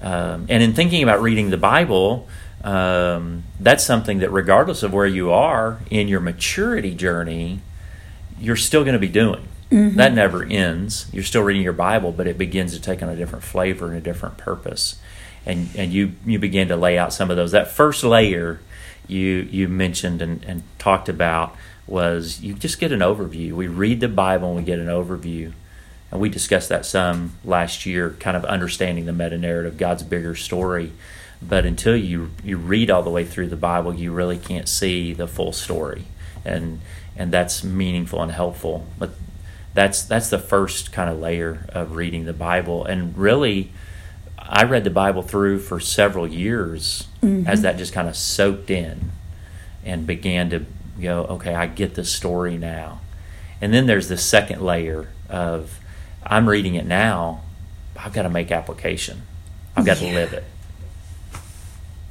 Um, 0.00 0.46
and 0.48 0.62
in 0.62 0.72
thinking 0.72 1.02
about 1.02 1.20
reading 1.20 1.50
the 1.50 1.56
Bible, 1.56 2.26
um, 2.64 3.44
that's 3.60 3.84
something 3.84 4.18
that 4.18 4.30
regardless 4.30 4.82
of 4.82 4.92
where 4.92 5.06
you 5.06 5.30
are 5.30 5.80
in 5.90 6.08
your 6.08 6.20
maturity 6.20 6.94
journey, 6.94 7.60
you're 8.38 8.56
still 8.56 8.82
going 8.82 8.94
to 8.94 8.98
be 8.98 9.08
doing. 9.08 9.48
Mm-hmm. 9.70 9.96
That 9.96 10.12
never 10.12 10.44
ends. 10.44 11.06
You're 11.12 11.24
still 11.24 11.42
reading 11.42 11.62
your 11.62 11.72
Bible, 11.72 12.12
but 12.12 12.26
it 12.26 12.38
begins 12.38 12.72
to 12.74 12.80
take 12.80 13.02
on 13.02 13.08
a 13.08 13.16
different 13.16 13.44
flavor 13.44 13.86
and 13.86 13.96
a 13.96 14.00
different 14.00 14.36
purpose. 14.36 15.00
And 15.44 15.68
and 15.76 15.92
you 15.92 16.12
you 16.24 16.38
begin 16.38 16.68
to 16.68 16.76
lay 16.76 16.98
out 16.98 17.12
some 17.12 17.30
of 17.30 17.36
those. 17.36 17.52
That 17.52 17.70
first 17.70 18.04
layer 18.04 18.60
you 19.08 19.48
you 19.50 19.68
mentioned 19.68 20.22
and, 20.22 20.44
and 20.44 20.62
talked 20.78 21.08
about 21.08 21.56
was 21.86 22.40
you 22.40 22.54
just 22.54 22.78
get 22.78 22.92
an 22.92 23.00
overview. 23.00 23.52
We 23.52 23.66
read 23.66 24.00
the 24.00 24.08
Bible 24.08 24.48
and 24.48 24.56
we 24.56 24.62
get 24.62 24.78
an 24.78 24.88
overview. 24.88 25.52
And 26.10 26.20
we 26.20 26.28
discussed 26.28 26.68
that 26.68 26.86
some 26.86 27.34
last 27.44 27.84
year, 27.84 28.10
kind 28.20 28.36
of 28.36 28.44
understanding 28.44 29.06
the 29.06 29.12
meta 29.12 29.36
narrative, 29.36 29.76
God's 29.76 30.02
bigger 30.02 30.34
story. 30.34 30.92
But 31.42 31.66
until 31.66 31.96
you 31.96 32.30
you 32.42 32.56
read 32.56 32.90
all 32.90 33.02
the 33.02 33.10
way 33.10 33.24
through 33.24 33.48
the 33.48 33.56
Bible, 33.56 33.94
you 33.94 34.12
really 34.12 34.38
can't 34.38 34.68
see 34.68 35.12
the 35.12 35.26
full 35.26 35.52
story. 35.52 36.06
And 36.44 36.80
and 37.16 37.32
that's 37.32 37.64
meaningful 37.64 38.22
and 38.22 38.32
helpful. 38.32 38.86
But 38.98 39.10
that's 39.76 40.02
that's 40.02 40.30
the 40.30 40.38
first 40.38 40.90
kind 40.90 41.08
of 41.08 41.20
layer 41.20 41.66
of 41.68 41.94
reading 41.94 42.24
the 42.24 42.32
Bible, 42.32 42.84
and 42.84 43.16
really, 43.16 43.72
I 44.38 44.64
read 44.64 44.84
the 44.84 44.90
Bible 44.90 45.22
through 45.22 45.60
for 45.60 45.78
several 45.78 46.26
years 46.26 47.06
mm-hmm. 47.22 47.46
as 47.46 47.60
that 47.62 47.76
just 47.76 47.92
kind 47.92 48.08
of 48.08 48.16
soaked 48.16 48.70
in, 48.70 49.12
and 49.84 50.06
began 50.06 50.50
to 50.50 50.64
go, 51.00 51.24
okay, 51.24 51.54
I 51.54 51.66
get 51.66 51.94
the 51.94 52.04
story 52.04 52.56
now, 52.56 53.00
and 53.60 53.72
then 53.72 53.86
there's 53.86 54.08
the 54.08 54.16
second 54.16 54.62
layer 54.62 55.10
of 55.28 55.78
I'm 56.24 56.48
reading 56.48 56.74
it 56.74 56.86
now, 56.86 57.42
I've 57.96 58.14
got 58.14 58.22
to 58.22 58.30
make 58.30 58.50
application, 58.50 59.22
I've 59.76 59.84
got 59.84 60.00
yeah. 60.00 60.08
to 60.08 60.14
live 60.14 60.32
it. 60.32 60.44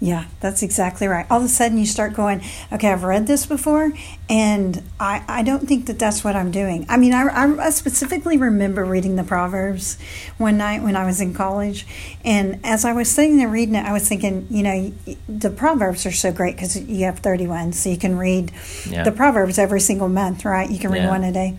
Yeah, 0.02 0.26
that's 0.42 0.62
exactly 0.62 1.08
right. 1.08 1.26
All 1.30 1.40
of 1.40 1.46
a 1.46 1.50
sudden, 1.50 1.78
you 1.78 1.86
start 1.86 2.14
going, 2.14 2.42
okay, 2.72 2.92
I've 2.92 3.06
read 3.06 3.28
this 3.28 3.46
before, 3.46 3.94
and 4.30 4.84
I, 5.00 5.24
I 5.26 5.42
don't 5.42 5.68
think 5.68 5.86
that 5.86 5.98
that's 5.98 6.22
what 6.22 6.36
I'm 6.36 6.52
doing. 6.52 6.86
I 6.90 6.98
mean, 6.98 7.14
I, 7.14 7.26
I 7.32 7.70
specifically 7.70 8.38
remember 8.38 8.84
reading 8.84 9.16
the 9.16 9.24
Proverbs 9.24 9.98
one 10.38 10.58
night 10.58 10.84
when 10.84 10.98
I 10.98 11.06
was 11.06 11.22
in 11.22 11.34
college. 11.34 11.88
And 12.26 12.60
as 12.66 12.84
I 12.84 12.92
was 12.92 13.10
sitting 13.10 13.38
there 13.38 13.48
reading 13.48 13.76
it, 13.76 13.86
I 13.86 13.94
was 13.94 14.08
thinking, 14.08 14.48
you 14.50 14.64
know, 14.64 14.94
the 15.30 15.50
Proverbs 15.50 16.06
are 16.06 16.12
so 16.12 16.34
great 16.34 16.56
because 16.56 16.78
you 16.78 17.06
have 17.06 17.20
31, 17.20 17.72
so 17.72 17.90
you 17.90 17.98
can 17.98 18.18
read 18.18 18.52
yeah. 18.90 19.04
the 19.04 19.14
Proverbs 19.14 19.58
every 19.58 19.80
single 19.80 20.10
month, 20.10 20.44
right? 20.44 20.70
You 20.70 20.78
can 20.78 20.92
read 20.92 21.04
yeah. 21.04 21.10
one 21.10 21.24
a 21.24 21.32
day. 21.32 21.58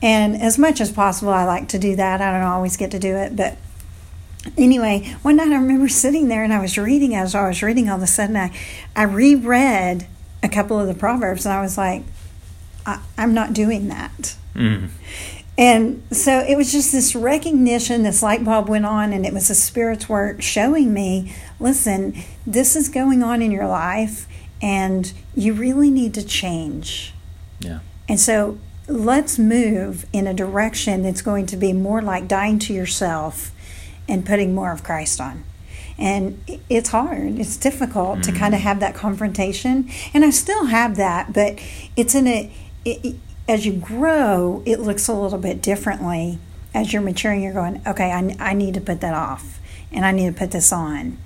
And 0.00 0.40
as 0.40 0.58
much 0.58 0.80
as 0.80 0.92
possible, 0.92 1.32
I 1.32 1.44
like 1.44 1.68
to 1.70 1.78
do 1.78 1.96
that. 1.96 2.20
I 2.20 2.30
don't 2.30 2.46
always 2.46 2.76
get 2.76 2.92
to 2.92 3.00
do 3.00 3.16
it, 3.16 3.34
but 3.34 3.56
anyway, 4.56 5.16
one 5.22 5.36
night 5.36 5.48
I 5.48 5.56
remember 5.56 5.88
sitting 5.88 6.28
there 6.28 6.44
and 6.44 6.52
I 6.52 6.60
was 6.60 6.78
reading 6.78 7.14
as 7.14 7.34
I 7.34 7.48
was 7.48 7.62
reading, 7.62 7.88
all 7.88 7.96
of 7.96 8.02
a 8.02 8.06
sudden 8.06 8.36
I, 8.36 8.56
I 8.94 9.04
reread 9.04 10.06
a 10.42 10.48
couple 10.48 10.78
of 10.78 10.86
the 10.86 10.94
Proverbs 10.94 11.46
and 11.46 11.52
I 11.52 11.62
was 11.62 11.78
like, 11.78 12.02
I, 12.86 13.00
am 13.16 13.34
not 13.34 13.52
doing 13.52 13.88
that. 13.88 14.36
Mm. 14.54 14.90
And 15.56 16.02
so 16.10 16.40
it 16.40 16.56
was 16.56 16.72
just 16.72 16.92
this 16.92 17.14
recognition, 17.14 18.02
this 18.02 18.22
light 18.22 18.44
bulb 18.44 18.68
went 18.68 18.86
on, 18.86 19.12
and 19.12 19.24
it 19.24 19.32
was 19.32 19.48
the 19.48 19.54
Spirit's 19.54 20.08
work 20.08 20.42
showing 20.42 20.92
me 20.92 21.32
listen, 21.60 22.16
this 22.44 22.74
is 22.74 22.88
going 22.88 23.22
on 23.22 23.40
in 23.40 23.52
your 23.52 23.68
life, 23.68 24.26
and 24.60 25.12
you 25.36 25.54
really 25.54 25.90
need 25.90 26.12
to 26.14 26.24
change. 26.24 27.14
Yeah. 27.60 27.80
And 28.08 28.18
so 28.18 28.58
let's 28.88 29.38
move 29.38 30.06
in 30.12 30.26
a 30.26 30.34
direction 30.34 31.02
that's 31.02 31.22
going 31.22 31.46
to 31.46 31.56
be 31.56 31.72
more 31.72 32.02
like 32.02 32.26
dying 32.26 32.58
to 32.58 32.74
yourself 32.74 33.52
and 34.08 34.24
putting 34.26 34.54
more 34.54 34.72
of 34.72 34.82
Christ 34.82 35.20
on. 35.20 35.44
And 35.96 36.42
it's 36.68 36.90
hard. 36.90 37.38
It's 37.38 37.56
difficult 37.56 38.18
mm-hmm. 38.18 38.32
to 38.32 38.38
kind 38.38 38.54
of 38.54 38.60
have 38.60 38.80
that 38.80 38.94
confrontation. 38.94 39.88
And 40.12 40.24
I 40.24 40.30
still 40.30 40.66
have 40.66 40.96
that, 40.96 41.32
but 41.32 41.58
it's 41.96 42.14
in 42.14 42.26
a, 42.26 42.52
it, 42.84 43.16
as 43.48 43.64
you 43.64 43.74
grow, 43.74 44.62
it 44.66 44.80
looks 44.80 45.08
a 45.08 45.14
little 45.14 45.38
bit 45.38 45.62
differently. 45.62 46.38
As 46.72 46.92
you're 46.92 47.02
maturing, 47.02 47.42
you're 47.42 47.52
going, 47.52 47.80
okay, 47.86 48.10
I, 48.10 48.36
I 48.40 48.52
need 48.54 48.74
to 48.74 48.80
put 48.80 49.00
that 49.00 49.14
off 49.14 49.60
and 49.92 50.04
I 50.04 50.10
need 50.10 50.26
to 50.32 50.38
put 50.38 50.50
this 50.50 50.72
on. 50.72 51.18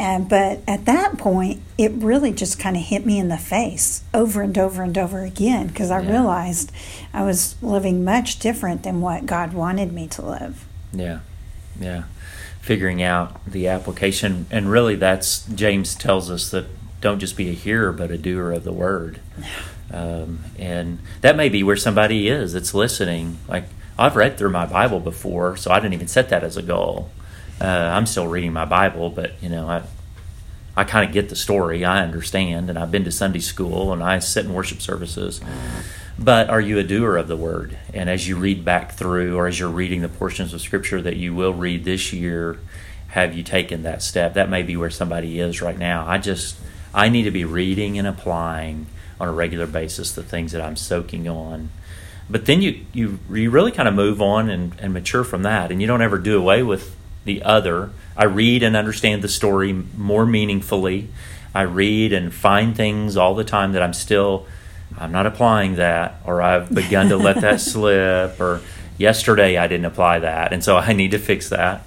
And, 0.00 0.30
but 0.30 0.60
at 0.66 0.86
that 0.86 1.18
point, 1.18 1.60
it 1.76 1.92
really 1.92 2.32
just 2.32 2.58
kind 2.58 2.74
of 2.74 2.82
hit 2.82 3.04
me 3.04 3.18
in 3.18 3.28
the 3.28 3.36
face 3.36 4.02
over 4.14 4.40
and 4.40 4.56
over 4.56 4.82
and 4.82 4.96
over 4.96 5.24
again 5.24 5.68
because 5.68 5.90
I 5.90 6.00
yeah. 6.00 6.10
realized 6.10 6.72
I 7.12 7.22
was 7.22 7.54
living 7.62 8.02
much 8.02 8.38
different 8.38 8.82
than 8.82 9.02
what 9.02 9.26
God 9.26 9.52
wanted 9.52 9.92
me 9.92 10.08
to 10.08 10.24
live. 10.24 10.66
Yeah, 10.94 11.20
yeah. 11.80 12.04
Figuring 12.60 13.02
out 13.02 13.44
the 13.50 13.66
application. 13.68 14.46
And 14.50 14.70
really, 14.70 14.94
that's 14.94 15.46
James 15.46 15.94
tells 15.94 16.30
us 16.30 16.50
that 16.50 16.66
don't 17.00 17.18
just 17.18 17.36
be 17.36 17.48
a 17.48 17.54
hearer, 17.54 17.92
but 17.92 18.10
a 18.10 18.18
doer 18.18 18.52
of 18.52 18.64
the 18.64 18.72
word. 18.72 19.20
Um, 19.92 20.40
and 20.58 20.98
that 21.22 21.36
may 21.36 21.48
be 21.48 21.62
where 21.62 21.76
somebody 21.76 22.28
is 22.28 22.52
that's 22.52 22.74
listening. 22.74 23.38
Like, 23.48 23.64
I've 23.98 24.14
read 24.14 24.38
through 24.38 24.50
my 24.50 24.66
Bible 24.66 25.00
before, 25.00 25.56
so 25.56 25.70
I 25.70 25.80
didn't 25.80 25.94
even 25.94 26.08
set 26.08 26.28
that 26.28 26.44
as 26.44 26.56
a 26.56 26.62
goal. 26.62 27.10
Uh, 27.60 27.64
I'm 27.64 28.06
still 28.06 28.28
reading 28.28 28.52
my 28.52 28.64
Bible, 28.64 29.10
but 29.10 29.32
you 29.42 29.48
know, 29.48 29.68
I 29.68 29.82
I 30.76 30.84
kind 30.84 31.06
of 31.06 31.12
get 31.12 31.28
the 31.28 31.36
story. 31.36 31.84
I 31.84 32.02
understand, 32.02 32.70
and 32.70 32.78
I've 32.78 32.90
been 32.90 33.04
to 33.04 33.12
Sunday 33.12 33.40
school 33.40 33.92
and 33.92 34.02
I 34.02 34.18
sit 34.20 34.46
in 34.46 34.54
worship 34.54 34.80
services. 34.80 35.40
But 36.18 36.50
are 36.50 36.60
you 36.60 36.78
a 36.78 36.84
doer 36.84 37.16
of 37.16 37.28
the 37.28 37.36
word? 37.36 37.78
And 37.94 38.10
as 38.10 38.28
you 38.28 38.36
read 38.36 38.64
back 38.64 38.92
through, 38.92 39.36
or 39.36 39.46
as 39.46 39.58
you're 39.58 39.70
reading 39.70 40.02
the 40.02 40.08
portions 40.08 40.52
of 40.52 40.60
Scripture 40.60 41.00
that 41.00 41.16
you 41.16 41.34
will 41.34 41.54
read 41.54 41.84
this 41.84 42.12
year, 42.12 42.58
have 43.08 43.34
you 43.34 43.42
taken 43.42 43.82
that 43.82 44.02
step? 44.02 44.34
That 44.34 44.50
may 44.50 44.62
be 44.62 44.76
where 44.76 44.90
somebody 44.90 45.40
is 45.40 45.62
right 45.62 45.78
now. 45.78 46.06
I 46.06 46.18
just 46.18 46.56
I 46.94 47.08
need 47.08 47.22
to 47.22 47.30
be 47.30 47.44
reading 47.44 47.98
and 47.98 48.06
applying 48.06 48.86
on 49.18 49.28
a 49.28 49.32
regular 49.32 49.66
basis 49.66 50.12
the 50.12 50.22
things 50.22 50.52
that 50.52 50.60
I'm 50.60 50.76
soaking 50.76 51.28
on. 51.28 51.70
But 52.28 52.46
then 52.46 52.62
you 52.62 52.84
you, 52.92 53.18
you 53.30 53.50
really 53.50 53.72
kind 53.72 53.88
of 53.88 53.94
move 53.94 54.22
on 54.22 54.48
and, 54.48 54.78
and 54.78 54.92
mature 54.92 55.24
from 55.24 55.42
that, 55.42 55.72
and 55.72 55.80
you 55.80 55.86
don't 55.86 56.02
ever 56.02 56.18
do 56.18 56.38
away 56.38 56.62
with 56.62 56.94
the 57.24 57.42
other. 57.42 57.90
I 58.20 58.24
read 58.24 58.62
and 58.62 58.76
understand 58.76 59.22
the 59.22 59.28
story 59.28 59.72
more 59.72 60.26
meaningfully. 60.26 61.08
I 61.54 61.62
read 61.62 62.12
and 62.12 62.34
find 62.34 62.76
things 62.76 63.16
all 63.16 63.34
the 63.34 63.44
time 63.44 63.72
that 63.72 63.82
I'm 63.82 63.94
still 63.94 64.46
I'm 64.98 65.10
not 65.10 65.24
applying 65.24 65.76
that 65.76 66.20
or 66.26 66.42
I've 66.42 66.68
begun 66.68 67.08
to 67.08 67.16
let 67.16 67.40
that 67.40 67.60
slip 67.62 68.38
or 68.38 68.60
yesterday 68.98 69.56
I 69.56 69.66
didn't 69.68 69.86
apply 69.86 70.18
that 70.18 70.52
and 70.52 70.62
so 70.62 70.76
I 70.76 70.92
need 70.92 71.12
to 71.12 71.18
fix 71.18 71.48
that. 71.48 71.86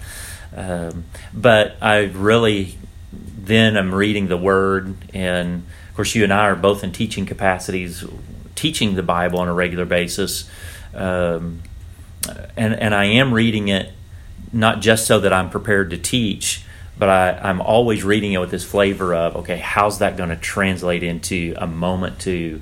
Um, 0.56 1.06
but 1.36 1.76
I 1.80 2.06
really 2.06 2.80
then 3.38 3.78
I'm 3.78 3.94
reading 3.94 4.28
the 4.28 4.38
word 4.38 4.96
and 5.14 5.64
of 5.90 5.96
course 5.96 6.16
you 6.16 6.24
and 6.24 6.34
I 6.34 6.46
are 6.46 6.56
both 6.56 6.84
in 6.84 6.92
teaching 6.92 7.28
capacities 7.28 8.04
teaching 8.56 8.96
the 8.96 9.04
Bible 9.04 9.38
on 9.38 9.48
a 9.48 9.54
regular 9.54 9.86
basis 9.86 10.50
um, 10.96 11.62
and 12.58 12.74
and 12.74 12.96
I 12.96 13.06
am 13.06 13.36
reading 13.36 13.68
it 13.68 13.92
not 14.54 14.82
just 14.82 15.08
so 15.08 15.20
that 15.20 15.34
I'm 15.34 15.50
prepared 15.50 15.90
to 15.90 15.98
teach, 15.98 16.64
but 16.98 17.10
I, 17.10 17.32
I'm 17.50 17.60
always 17.60 18.04
reading 18.04 18.34
it 18.34 18.38
with 18.38 18.52
this 18.52 18.64
flavor 18.64 19.14
of, 19.16 19.36
okay, 19.38 19.58
how's 19.58 20.00
that 20.00 20.16
going 20.16 20.30
to 20.30 20.36
translate 20.36 21.04
into 21.04 21.56
a 21.58 21.66
moment 21.66 22.20
to 22.22 22.62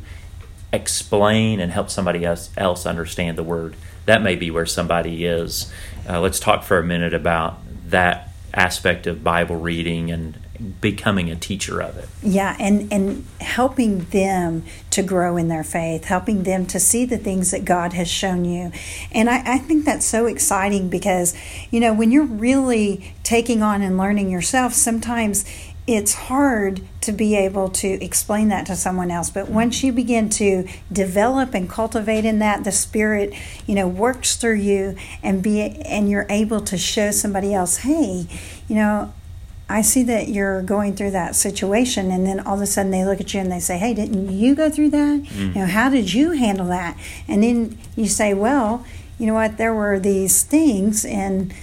explain 0.71 1.60
and 1.60 1.71
help 1.71 1.89
somebody 1.89 2.25
else, 2.25 2.50
else 2.55 2.86
understand 2.86 3.38
the 3.38 3.43
word? 3.43 3.75
That 4.05 4.21
may 4.21 4.36
be 4.36 4.50
where 4.50 4.65
somebody 4.65 5.25
is. 5.25 5.71
Uh, 6.10 6.21
let's 6.21 6.39
talk 6.39 6.63
for 6.63 6.79
a 6.79 6.83
minute 6.83 7.13
about 7.13 7.60
that 7.89 8.29
aspect 8.53 9.05
of 9.05 9.24
Bible 9.24 9.57
reading 9.57 10.12
and 10.12 10.38
becoming 10.82 11.30
a 11.30 11.36
teacher 11.36 11.82
of 11.82 11.98
it. 11.98 12.10
Yeah, 12.22 12.56
and 12.60 12.91
and 12.91 13.25
helping 13.39 14.06
them 14.06 14.63
to 14.91 15.01
grow 15.01 15.38
in 15.38 15.48
their 15.48 15.63
faith, 15.63 16.06
helping 16.06 16.44
them 16.44 16.65
to 16.68 16.80
see 16.80 17.06
the 17.06 17.18
things 17.18 17.51
that 17.51 17.65
God 17.65 17.94
has 17.94 18.10
shown 18.10 18.46
you. 18.46 18.72
And 19.12 19.30
I, 19.30 19.56
I 19.56 19.58
think 19.58 19.86
that's 19.86 20.06
so 20.06 20.25
exciting 20.25 20.89
because, 20.89 21.36
you 21.72 21.80
know, 21.80 21.94
when 21.94 22.12
you're 22.12 22.25
really 22.25 23.13
taking 23.24 23.62
on 23.62 23.82
and 23.82 23.98
learning 23.98 24.30
yourself, 24.30 24.74
sometimes 24.74 25.46
it's 25.88 26.13
hard 26.13 26.82
to 27.01 27.12
be 27.12 27.36
able 27.36 27.68
to 27.68 27.88
explain 28.03 28.50
that 28.50 28.68
to 28.68 28.75
someone 28.75 29.10
else 29.10 29.32
but 29.32 29.50
once 29.50 29.84
you 29.84 29.91
begin 29.91 30.30
to 30.30 30.68
develop 30.91 31.56
and 31.56 31.68
cultivate 31.68 32.24
in 32.24 32.38
that 32.38 32.63
the 32.63 32.72
spirit 32.72 33.34
you 33.65 33.74
know 33.74 33.88
works 33.88 34.36
through 34.36 34.56
you 34.56 34.96
and 35.24 35.41
be 35.41 35.60
and 35.60 36.08
you're 36.08 36.27
able 36.30 36.62
to 36.62 36.77
show 36.77 37.10
somebody 37.10 37.51
else 37.51 37.77
hey 37.77 38.27
you 38.68 38.75
know 38.75 39.12
I 39.72 39.82
see 39.82 40.04
that 40.04 40.30
you're 40.30 40.62
going 40.62 40.96
through 40.96 41.12
that 41.12 41.36
situation, 41.36 42.12
and 42.12 42.25
then 42.25 42.40
all 42.40 42.56
of 42.56 42.62
a 42.62 42.66
sudden 42.66 42.92
they 42.92 43.06
look 43.06 43.22
at 43.22 43.34
you 43.34 43.40
and 43.40 43.51
they 43.51 43.60
say, 43.60 43.78
"Hey, 43.78 43.94
didn't 43.94 44.32
you 44.32 44.56
go 44.56 44.70
through 44.70 44.90
that? 44.92 45.24
Mm. 45.24 45.56
You 45.56 45.62
know, 45.62 45.66
how 45.66 45.90
did 45.90 46.13
you 46.13 46.32
handle 46.32 46.68
that?" 46.68 46.98
And 47.28 47.44
then 47.44 47.78
you 47.96 48.08
say, 48.08 48.34
"Well, 48.34 48.86
you 49.18 49.28
know 49.28 49.34
what? 49.34 49.58
There 49.58 49.74
were 49.74 50.00
these 50.00 50.44
things 50.44 51.06
in 51.06 51.54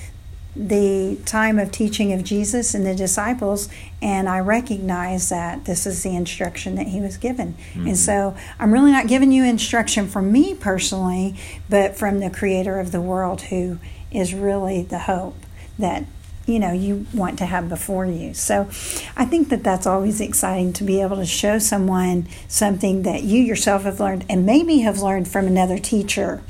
the 0.58 1.16
time 1.24 1.58
of 1.58 1.70
teaching 1.70 2.12
of 2.12 2.24
Jesus 2.24 2.74
and 2.74 2.84
the 2.84 2.94
disciples, 2.94 3.68
and 4.02 4.28
I 4.28 4.40
recognize 4.40 5.28
that 5.28 5.64
this 5.66 5.86
is 5.86 6.02
the 6.02 6.16
instruction 6.16 6.74
that 6.74 6.88
he 6.88 7.00
was 7.00 7.16
given. 7.16 7.54
Mm-hmm. 7.74 7.88
And 7.88 7.96
so 7.96 8.34
I'm 8.58 8.72
really 8.72 8.90
not 8.90 9.06
giving 9.06 9.30
you 9.30 9.44
instruction 9.44 10.08
from 10.08 10.32
me 10.32 10.54
personally, 10.54 11.36
but 11.68 11.96
from 11.96 12.18
the 12.18 12.30
creator 12.30 12.80
of 12.80 12.90
the 12.90 13.00
world 13.00 13.42
who 13.42 13.78
is 14.10 14.34
really 14.34 14.82
the 14.82 15.00
hope 15.00 15.36
that 15.78 16.04
you 16.48 16.58
know 16.58 16.72
you 16.72 17.06
want 17.12 17.38
to 17.38 17.46
have 17.46 17.68
before 17.68 18.06
you. 18.06 18.34
So 18.34 18.68
i 19.16 19.24
think 19.24 19.48
that 19.50 19.62
that's 19.62 19.86
always 19.86 20.20
exciting 20.20 20.72
to 20.72 20.84
be 20.84 21.00
able 21.00 21.16
to 21.16 21.26
show 21.26 21.58
someone 21.58 22.26
something 22.48 23.02
that 23.02 23.22
you 23.22 23.40
yourself 23.42 23.82
have 23.82 24.00
learned 24.00 24.24
and 24.28 24.46
maybe 24.46 24.78
have 24.78 25.00
learned 25.00 25.28
from 25.28 25.46
another 25.46 25.78
teacher 25.78 26.42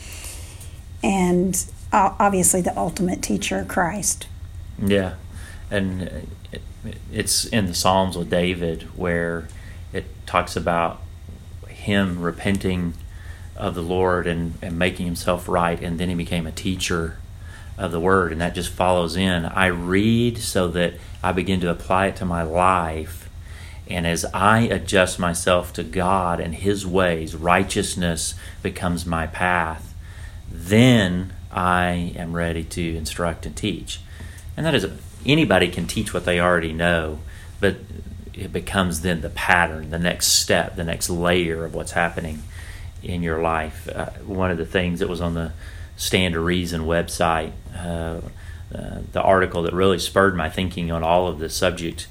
and 1.02 1.64
uh, 1.93 2.14
obviously 2.19 2.61
the 2.61 2.76
ultimate 2.78 3.23
teacher 3.23 3.64
christ. 3.69 4.26
Yeah. 4.81 5.14
And 5.71 6.28
it's 7.12 7.45
in 7.47 7.67
the 7.67 7.75
psalms 7.75 8.17
with 8.17 8.31
david 8.31 8.83
where 8.97 9.49
it 9.93 10.05
talks 10.26 10.57
about 10.57 11.02
him 11.69 12.21
repenting 12.21 12.95
of 13.57 13.75
the 13.75 13.83
lord 13.83 14.26
and, 14.26 14.55
and 14.62 14.78
making 14.78 15.05
himself 15.05 15.49
right 15.49 15.81
and 15.83 15.99
then 15.99 16.09
he 16.09 16.14
became 16.14 16.47
a 16.47 16.52
teacher 16.52 17.19
of 17.78 17.92
the 17.92 18.00
word, 18.00 18.32
and 18.32 18.40
that 18.40 18.54
just 18.54 18.70
follows 18.70 19.16
in. 19.16 19.47
I 19.47 19.66
read 19.66 20.38
so 20.38 20.68
that 20.68 20.94
I 21.23 21.32
begin 21.32 21.61
to 21.61 21.70
apply 21.70 22.08
it 22.08 22.16
to 22.16 22.25
my 22.25 22.42
life. 22.42 23.30
And 23.88 24.06
as 24.06 24.26
I 24.35 24.61
adjust 24.61 25.18
myself 25.18 25.73
to 25.75 25.82
God 25.82 26.40
and 26.40 26.54
His 26.54 26.87
ways, 26.87 27.35
righteousness 27.35 28.35
becomes 28.62 29.06
my 29.06 29.26
path. 29.26 29.94
Then 30.50 31.32
I 31.50 32.12
am 32.16 32.35
ready 32.35 32.64
to 32.64 32.97
instruct 32.97 33.47
and 33.47 33.56
teach. 33.56 34.00
And 34.56 34.66
that 34.66 34.75
is, 34.75 34.87
anybody 35.25 35.68
can 35.68 35.87
teach 35.87 36.12
what 36.12 36.25
they 36.25 36.40
already 36.40 36.73
know, 36.73 37.20
but 37.61 37.76
it 38.35 38.52
becomes 38.52 39.00
then 39.00 39.20
the 39.20 39.30
pattern, 39.30 39.90
the 39.90 39.99
next 39.99 40.28
step, 40.28 40.76
the 40.76 40.85
next 40.85 41.08
layer 41.08 41.64
of 41.64 41.75
what's 41.75 41.92
happening 41.92 42.42
in 43.02 43.23
your 43.23 43.40
life. 43.40 43.88
Uh, 43.88 44.11
one 44.26 44.50
of 44.50 44.58
the 44.58 44.66
things 44.66 44.99
that 44.99 45.08
was 45.08 45.20
on 45.20 45.35
the 45.35 45.52
Stand 45.99 46.35
to 46.35 46.40
Reason 46.40 46.83
website. 46.83 47.52
Uh, 47.76 48.21
uh, 48.75 49.00
the 49.12 49.21
article 49.21 49.62
that 49.64 49.75
really 49.75 49.99
spurred 49.99 50.37
my 50.37 50.49
thinking 50.49 50.90
on 50.90 51.02
all 51.02 51.26
of 51.26 51.38
this 51.38 51.55
subject 51.55 52.07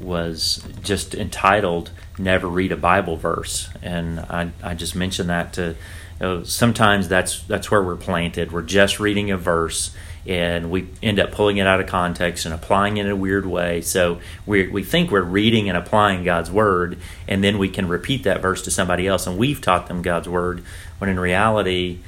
was 0.00 0.62
just 0.82 1.14
entitled 1.14 1.90
"Never 2.18 2.46
Read 2.46 2.70
a 2.70 2.76
Bible 2.76 3.16
Verse," 3.16 3.68
and 3.82 4.20
I, 4.20 4.50
I 4.62 4.74
just 4.74 4.94
mentioned 4.94 5.30
that 5.30 5.52
to. 5.54 5.74
You 6.20 6.26
know, 6.26 6.42
sometimes 6.44 7.08
that's 7.08 7.42
that's 7.42 7.70
where 7.72 7.82
we're 7.82 7.96
planted. 7.96 8.52
We're 8.52 8.62
just 8.62 9.00
reading 9.00 9.32
a 9.32 9.36
verse, 9.36 9.92
and 10.26 10.70
we 10.70 10.88
end 11.02 11.18
up 11.18 11.32
pulling 11.32 11.56
it 11.56 11.66
out 11.66 11.80
of 11.80 11.88
context 11.88 12.44
and 12.44 12.54
applying 12.54 12.98
it 12.98 13.06
in 13.06 13.10
a 13.10 13.16
weird 13.16 13.46
way. 13.46 13.80
So 13.80 14.20
we 14.46 14.68
we 14.68 14.84
think 14.84 15.10
we're 15.10 15.22
reading 15.22 15.68
and 15.68 15.76
applying 15.76 16.22
God's 16.22 16.52
word, 16.52 16.98
and 17.26 17.42
then 17.42 17.58
we 17.58 17.68
can 17.68 17.88
repeat 17.88 18.22
that 18.24 18.42
verse 18.42 18.62
to 18.62 18.70
somebody 18.70 19.08
else, 19.08 19.26
and 19.26 19.36
we've 19.36 19.60
taught 19.60 19.88
them 19.88 20.02
God's 20.02 20.28
word. 20.28 20.62
When 20.98 21.10
in 21.10 21.18
reality, 21.18 21.98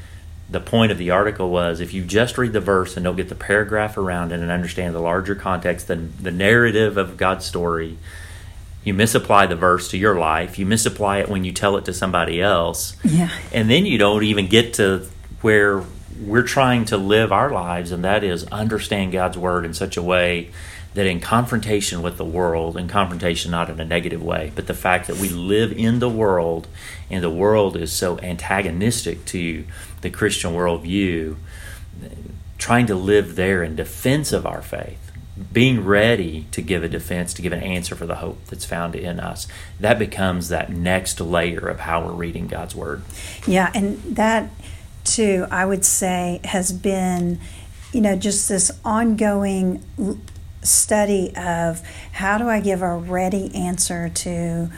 the 0.48 0.60
point 0.60 0.92
of 0.92 0.98
the 0.98 1.10
article 1.10 1.50
was 1.50 1.80
if 1.80 1.92
you 1.92 2.04
just 2.04 2.38
read 2.38 2.52
the 2.52 2.60
verse 2.60 2.96
and 2.96 3.04
don't 3.04 3.16
get 3.16 3.28
the 3.28 3.34
paragraph 3.34 3.96
around 3.96 4.32
it 4.32 4.40
and 4.40 4.50
understand 4.50 4.94
the 4.94 5.00
larger 5.00 5.34
context, 5.34 5.88
the, 5.88 5.96
the 5.96 6.30
narrative 6.30 6.96
of 6.96 7.16
God's 7.16 7.44
story, 7.44 7.98
you 8.84 8.94
misapply 8.94 9.46
the 9.46 9.56
verse 9.56 9.88
to 9.88 9.98
your 9.98 10.16
life. 10.16 10.58
You 10.58 10.66
misapply 10.66 11.18
it 11.18 11.28
when 11.28 11.42
you 11.42 11.52
tell 11.52 11.76
it 11.76 11.84
to 11.86 11.92
somebody 11.92 12.40
else. 12.40 12.96
Yeah. 13.02 13.30
And 13.52 13.68
then 13.68 13.84
you 13.84 13.98
don't 13.98 14.22
even 14.22 14.46
get 14.46 14.74
to 14.74 15.08
where 15.40 15.82
we're 16.20 16.44
trying 16.44 16.84
to 16.86 16.96
live 16.96 17.32
our 17.32 17.50
lives, 17.50 17.90
and 17.90 18.04
that 18.04 18.22
is 18.22 18.44
understand 18.44 19.12
God's 19.12 19.36
word 19.36 19.64
in 19.64 19.74
such 19.74 19.96
a 19.96 20.02
way 20.02 20.50
that 20.96 21.06
in 21.06 21.20
confrontation 21.20 22.00
with 22.00 22.16
the 22.16 22.24
world, 22.24 22.74
in 22.74 22.88
confrontation 22.88 23.50
not 23.50 23.68
in 23.68 23.78
a 23.78 23.84
negative 23.84 24.22
way, 24.22 24.50
but 24.54 24.66
the 24.66 24.72
fact 24.72 25.06
that 25.06 25.16
we 25.16 25.28
live 25.28 25.70
in 25.70 25.98
the 25.98 26.08
world 26.08 26.66
and 27.10 27.22
the 27.22 27.28
world 27.28 27.76
is 27.76 27.92
so 27.92 28.18
antagonistic 28.20 29.22
to 29.26 29.64
the 30.00 30.08
Christian 30.08 30.52
worldview, 30.52 31.36
trying 32.56 32.86
to 32.86 32.94
live 32.94 33.36
there 33.36 33.62
in 33.62 33.76
defense 33.76 34.32
of 34.32 34.46
our 34.46 34.62
faith, 34.62 35.12
being 35.52 35.84
ready 35.84 36.46
to 36.50 36.62
give 36.62 36.82
a 36.82 36.88
defense, 36.88 37.34
to 37.34 37.42
give 37.42 37.52
an 37.52 37.62
answer 37.62 37.94
for 37.94 38.06
the 38.06 38.16
hope 38.16 38.46
that's 38.46 38.64
found 38.64 38.94
in 38.94 39.20
us, 39.20 39.46
that 39.78 39.98
becomes 39.98 40.48
that 40.48 40.70
next 40.70 41.20
layer 41.20 41.68
of 41.68 41.80
how 41.80 42.06
we're 42.06 42.12
reading 42.12 42.46
God's 42.46 42.74
Word. 42.74 43.02
Yeah, 43.46 43.70
and 43.74 44.02
that 44.16 44.48
too, 45.04 45.46
I 45.50 45.66
would 45.66 45.84
say, 45.84 46.40
has 46.44 46.72
been, 46.72 47.38
you 47.92 48.00
know, 48.00 48.16
just 48.16 48.48
this 48.48 48.70
ongoing 48.82 49.84
study 50.66 51.32
of 51.36 51.82
how 52.12 52.38
do 52.38 52.48
I 52.48 52.60
give 52.60 52.82
a 52.82 52.94
ready 52.94 53.54
answer 53.54 54.08
to, 54.08 54.70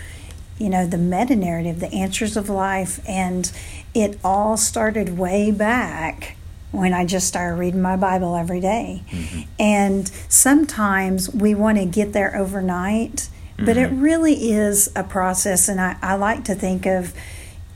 you 0.58 0.68
know, 0.68 0.86
the 0.86 0.98
meta 0.98 1.36
narrative, 1.36 1.80
the 1.80 1.92
answers 1.92 2.36
of 2.36 2.48
life. 2.48 3.00
And 3.08 3.50
it 3.94 4.18
all 4.22 4.56
started 4.56 5.18
way 5.18 5.50
back 5.50 6.36
when 6.70 6.92
I 6.92 7.06
just 7.06 7.26
started 7.26 7.56
reading 7.56 7.82
my 7.82 7.96
Bible 7.96 8.36
every 8.36 8.60
day. 8.60 9.02
Mm-hmm. 9.10 9.40
And 9.58 10.08
sometimes 10.28 11.32
we 11.32 11.54
want 11.54 11.78
to 11.78 11.86
get 11.86 12.12
there 12.12 12.36
overnight, 12.36 13.28
but 13.56 13.76
mm-hmm. 13.76 13.94
it 13.94 13.98
really 13.98 14.50
is 14.50 14.90
a 14.94 15.02
process. 15.02 15.68
And 15.68 15.80
I, 15.80 15.96
I 16.02 16.14
like 16.14 16.44
to 16.44 16.54
think 16.54 16.86
of, 16.86 17.14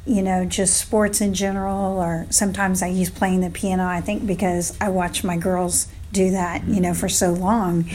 you 0.04 0.22
know, 0.22 0.44
just 0.44 0.76
sports 0.76 1.20
in 1.20 1.34
general, 1.34 1.98
or 1.98 2.26
sometimes 2.30 2.82
I 2.82 2.88
use 2.88 3.10
playing 3.10 3.40
the 3.40 3.50
piano, 3.50 3.86
I 3.86 4.00
think, 4.00 4.26
because 4.26 4.76
I 4.80 4.88
watch 4.88 5.22
my 5.22 5.36
girls 5.36 5.88
do 6.12 6.30
that, 6.32 6.66
you 6.66 6.80
know, 6.80 6.94
for 6.94 7.08
so 7.08 7.32
long. 7.32 7.88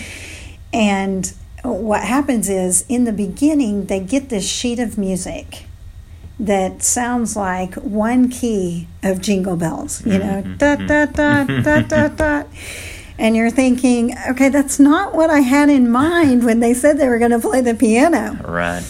And 0.73 1.31
what 1.63 2.03
happens 2.03 2.49
is 2.49 2.85
in 2.87 3.03
the 3.03 3.11
beginning, 3.11 3.85
they 3.85 3.99
get 3.99 4.29
this 4.29 4.47
sheet 4.47 4.79
of 4.79 4.97
music 4.97 5.65
that 6.39 6.83
sounds 6.83 7.35
like 7.35 7.73
one 7.75 8.29
key 8.29 8.87
of 9.03 9.21
jingle 9.21 9.55
bells, 9.55 10.05
you 10.05 10.19
know, 10.19 10.43
mm-hmm. 10.43 10.57
da 10.57 10.75
da 10.75 11.05
da 11.05 11.43
da 11.43 11.81
da 11.81 12.09
mm-hmm. 12.09 12.15
da. 12.15 12.43
And 13.19 13.35
you're 13.35 13.49
thinking, 13.49 14.15
okay, 14.29 14.49
that's 14.49 14.79
not 14.79 15.15
what 15.15 15.31
I 15.31 15.39
had 15.39 15.69
in 15.69 15.89
mind 15.89 16.45
when 16.45 16.59
they 16.59 16.75
said 16.75 16.99
they 16.99 17.07
were 17.07 17.17
going 17.17 17.31
to 17.31 17.39
play 17.39 17.61
the 17.61 17.73
piano. 17.73 18.37
Right. 18.47 18.83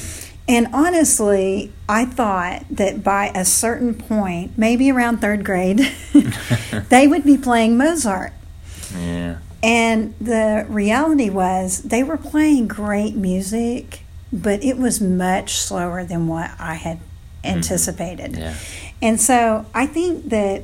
And 0.47 0.67
honestly, 0.73 1.73
I 1.89 2.05
thought 2.05 2.63
that 2.71 3.03
by 3.03 3.31
a 3.35 3.43
certain 3.43 3.93
point, 3.93 4.57
maybe 4.57 4.89
around 4.89 5.17
third 5.17 5.43
grade, 5.43 5.79
they 6.89 7.07
would 7.07 7.25
be 7.25 7.37
playing 7.37 7.77
Mozart. 7.77 8.31
Yeah. 8.95 9.39
And 9.61 10.15
the 10.21 10.65
reality 10.69 11.29
was 11.29 11.81
they 11.83 12.03
were 12.03 12.17
playing 12.17 12.67
great 12.69 13.15
music, 13.15 14.03
but 14.31 14.63
it 14.63 14.77
was 14.77 15.01
much 15.01 15.55
slower 15.55 16.05
than 16.05 16.27
what 16.27 16.51
I 16.59 16.75
had 16.75 16.97
mm-hmm. 16.97 17.57
anticipated. 17.57 18.31
Mm-hmm. 18.31 18.41
Yeah. 18.41 18.55
And 19.01 19.19
so 19.19 19.65
I 19.73 19.85
think 19.85 20.29
that, 20.29 20.63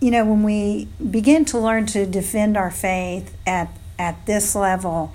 you 0.00 0.10
know, 0.10 0.24
when 0.24 0.42
we 0.42 0.88
begin 1.08 1.44
to 1.46 1.58
learn 1.58 1.86
to 1.86 2.04
defend 2.04 2.56
our 2.56 2.70
faith 2.70 3.36
at, 3.46 3.70
at 3.96 4.26
this 4.26 4.56
level, 4.56 5.12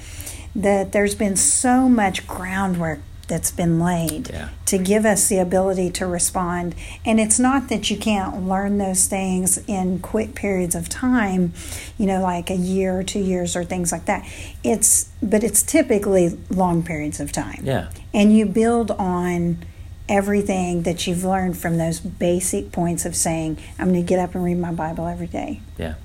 that 0.55 0.93
there's 0.93 1.15
been 1.15 1.35
so 1.35 1.89
much 1.89 2.25
groundwork 2.25 2.99
that's 3.27 3.51
been 3.51 3.79
laid 3.79 4.29
yeah. 4.29 4.49
to 4.65 4.77
give 4.77 5.05
us 5.05 5.27
the 5.27 5.39
ability 5.39 5.89
to 5.91 6.05
respond. 6.05 6.75
And 7.05 7.19
it's 7.19 7.39
not 7.39 7.69
that 7.69 7.89
you 7.89 7.97
can't 7.97 8.47
learn 8.47 8.77
those 8.77 9.07
things 9.07 9.57
in 9.67 9.99
quick 9.99 10.35
periods 10.35 10.75
of 10.75 10.89
time, 10.89 11.53
you 11.97 12.05
know, 12.05 12.21
like 12.21 12.49
a 12.49 12.55
year 12.55 12.99
or 12.99 13.03
two 13.03 13.19
years 13.19 13.55
or 13.55 13.63
things 13.63 13.91
like 13.91 14.05
that. 14.05 14.27
It's 14.63 15.09
but 15.21 15.43
it's 15.43 15.63
typically 15.63 16.37
long 16.49 16.83
periods 16.83 17.19
of 17.19 17.31
time. 17.31 17.61
Yeah. 17.63 17.89
And 18.13 18.35
you 18.35 18.45
build 18.45 18.91
on 18.91 19.65
everything 20.07 20.83
that 20.83 21.07
you've 21.07 21.23
learned 21.23 21.57
from 21.57 21.77
those 21.77 21.99
basic 21.99 22.71
points 22.71 23.05
of 23.05 23.15
saying, 23.15 23.57
I'm 23.79 23.91
going 23.91 24.01
to 24.01 24.07
get 24.07 24.19
up 24.19 24.35
and 24.35 24.43
read 24.43 24.57
my 24.57 24.71
Bible 24.71 25.07
every 25.07 25.27
day. 25.27 25.61
Yeah. 25.77 25.95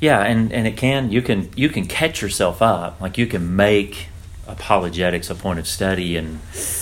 Yeah, 0.00 0.20
and, 0.20 0.52
and 0.52 0.66
it 0.66 0.76
can 0.76 1.10
you 1.10 1.22
can 1.22 1.50
you 1.56 1.70
can 1.70 1.86
catch 1.86 2.20
yourself 2.20 2.60
up. 2.60 3.00
Like 3.00 3.16
you 3.16 3.26
can 3.26 3.56
make 3.56 4.08
apologetics 4.46 5.30
a 5.30 5.34
point 5.34 5.58
of 5.58 5.66
study, 5.66 6.16
and 6.16 6.40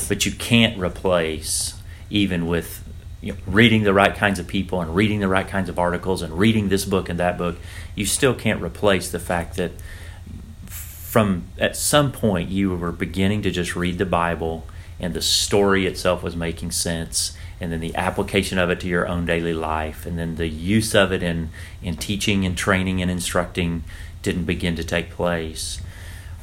but 0.08 0.26
you 0.26 0.32
can't 0.32 0.78
replace 0.78 1.74
even 2.10 2.46
with 2.46 2.82
you 3.20 3.32
know, 3.32 3.38
reading 3.46 3.84
the 3.84 3.94
right 3.94 4.14
kinds 4.14 4.38
of 4.38 4.46
people 4.46 4.80
and 4.80 4.94
reading 4.94 5.20
the 5.20 5.28
right 5.28 5.48
kinds 5.48 5.68
of 5.68 5.78
articles 5.78 6.20
and 6.20 6.38
reading 6.38 6.68
this 6.68 6.84
book 6.84 7.08
and 7.08 7.18
that 7.18 7.38
book. 7.38 7.56
You 7.94 8.04
still 8.04 8.34
can't 8.34 8.62
replace 8.62 9.10
the 9.10 9.18
fact 9.18 9.56
that 9.56 9.72
from 10.66 11.44
at 11.58 11.76
some 11.76 12.12
point 12.12 12.50
you 12.50 12.74
were 12.74 12.92
beginning 12.92 13.40
to 13.42 13.50
just 13.50 13.74
read 13.76 13.98
the 13.98 14.04
Bible 14.04 14.66
and 15.00 15.14
the 15.14 15.22
story 15.22 15.86
itself 15.86 16.22
was 16.22 16.36
making 16.36 16.70
sense 16.70 17.36
and 17.60 17.72
then 17.72 17.80
the 17.80 17.94
application 17.94 18.58
of 18.58 18.68
it 18.68 18.80
to 18.80 18.88
your 18.88 19.06
own 19.06 19.24
daily 19.24 19.54
life 19.54 20.06
and 20.06 20.18
then 20.18 20.36
the 20.36 20.48
use 20.48 20.94
of 20.94 21.12
it 21.12 21.22
in 21.22 21.50
in 21.82 21.96
teaching 21.96 22.44
and 22.44 22.58
training 22.58 23.00
and 23.00 23.10
instructing 23.10 23.84
didn't 24.22 24.44
begin 24.44 24.74
to 24.76 24.84
take 24.84 25.10
place 25.10 25.80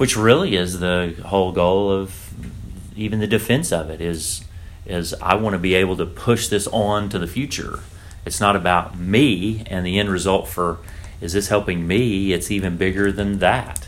which 0.02 0.18
really 0.18 0.56
is 0.56 0.80
the 0.80 1.16
whole 1.28 1.52
goal 1.52 1.92
of 1.92 2.34
even 2.96 3.20
the 3.20 3.28
defense 3.28 3.72
of 3.72 3.92
it 3.92 4.02
is 4.02 4.44
is 4.84 5.14
I 5.22 5.36
want 5.36 5.54
to 5.54 5.60
be 5.60 5.76
able 5.76 5.96
to 5.98 6.08
push 6.08 6.48
this 6.48 6.66
on 6.66 7.08
to 7.10 7.20
the 7.20 7.28
future. 7.28 7.82
It's 8.26 8.40
not 8.40 8.56
about 8.56 8.98
me 8.98 9.64
and 9.68 9.86
the 9.86 10.00
end 10.00 10.10
result 10.10 10.48
for 10.48 10.80
is 11.22 11.34
this 11.34 11.50
helping 11.50 11.86
me? 11.86 12.34
It's 12.34 12.50
even 12.50 12.78
bigger 12.78 13.12
than 13.12 13.38
that. 13.38 13.88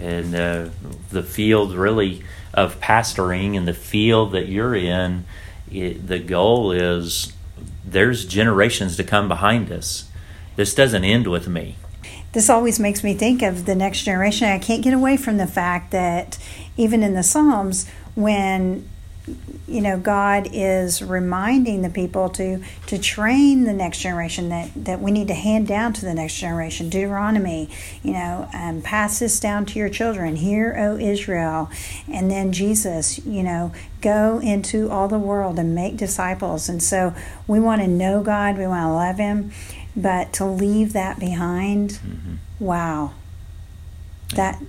And 0.00 0.32
uh, 0.32 0.68
the 1.10 1.24
field 1.24 1.74
really 1.74 2.22
of 2.54 2.78
pastoring 2.78 3.56
and 3.56 3.66
the 3.66 3.74
field 3.74 4.30
that 4.30 4.46
you're 4.46 4.76
in, 4.76 5.24
it, 5.72 6.06
the 6.06 6.20
goal 6.20 6.70
is 6.70 7.32
there's 7.84 8.24
generations 8.24 8.96
to 8.98 9.02
come 9.02 9.26
behind 9.26 9.72
us. 9.72 10.08
This 10.54 10.72
doesn't 10.72 11.02
end 11.02 11.26
with 11.26 11.48
me 11.48 11.74
this 12.32 12.50
always 12.50 12.78
makes 12.78 13.02
me 13.02 13.14
think 13.14 13.42
of 13.42 13.64
the 13.64 13.74
next 13.74 14.02
generation. 14.02 14.48
I 14.48 14.58
can't 14.58 14.82
get 14.82 14.92
away 14.92 15.16
from 15.16 15.38
the 15.38 15.46
fact 15.46 15.90
that 15.92 16.38
even 16.76 17.02
in 17.02 17.14
the 17.14 17.22
Psalms, 17.22 17.88
when 18.14 18.88
you 19.66 19.80
know 19.82 19.98
God 19.98 20.48
is 20.52 21.02
reminding 21.02 21.82
the 21.82 21.90
people 21.90 22.28
to 22.30 22.62
to 22.86 22.98
train 22.98 23.64
the 23.64 23.72
next 23.72 24.00
generation 24.00 24.48
that 24.48 24.70
that 24.74 25.00
we 25.00 25.10
need 25.10 25.28
to 25.28 25.34
hand 25.34 25.66
down 25.68 25.92
to 25.94 26.04
the 26.04 26.14
next 26.14 26.38
generation. 26.38 26.88
Deuteronomy, 26.88 27.68
you 28.02 28.12
know, 28.12 28.48
um, 28.54 28.80
pass 28.80 29.18
this 29.18 29.38
down 29.38 29.66
to 29.66 29.78
your 29.78 29.88
children. 29.88 30.36
Hear, 30.36 30.74
O 30.78 30.96
Israel, 30.96 31.70
and 32.10 32.30
then 32.30 32.52
Jesus, 32.52 33.18
you 33.26 33.42
know, 33.42 33.72
go 34.00 34.38
into 34.38 34.90
all 34.90 35.08
the 35.08 35.18
world 35.18 35.58
and 35.58 35.74
make 35.74 35.96
disciples. 35.96 36.68
And 36.68 36.82
so 36.82 37.14
we 37.46 37.60
want 37.60 37.82
to 37.82 37.88
know 37.88 38.22
God. 38.22 38.56
We 38.56 38.66
want 38.66 38.84
to 38.84 38.92
love 38.92 39.16
Him. 39.18 39.52
But 39.98 40.32
to 40.34 40.44
leave 40.44 40.92
that 40.92 41.18
behind, 41.18 41.90
mm-hmm. 41.90 42.34
wow. 42.64 43.14
That 44.34 44.62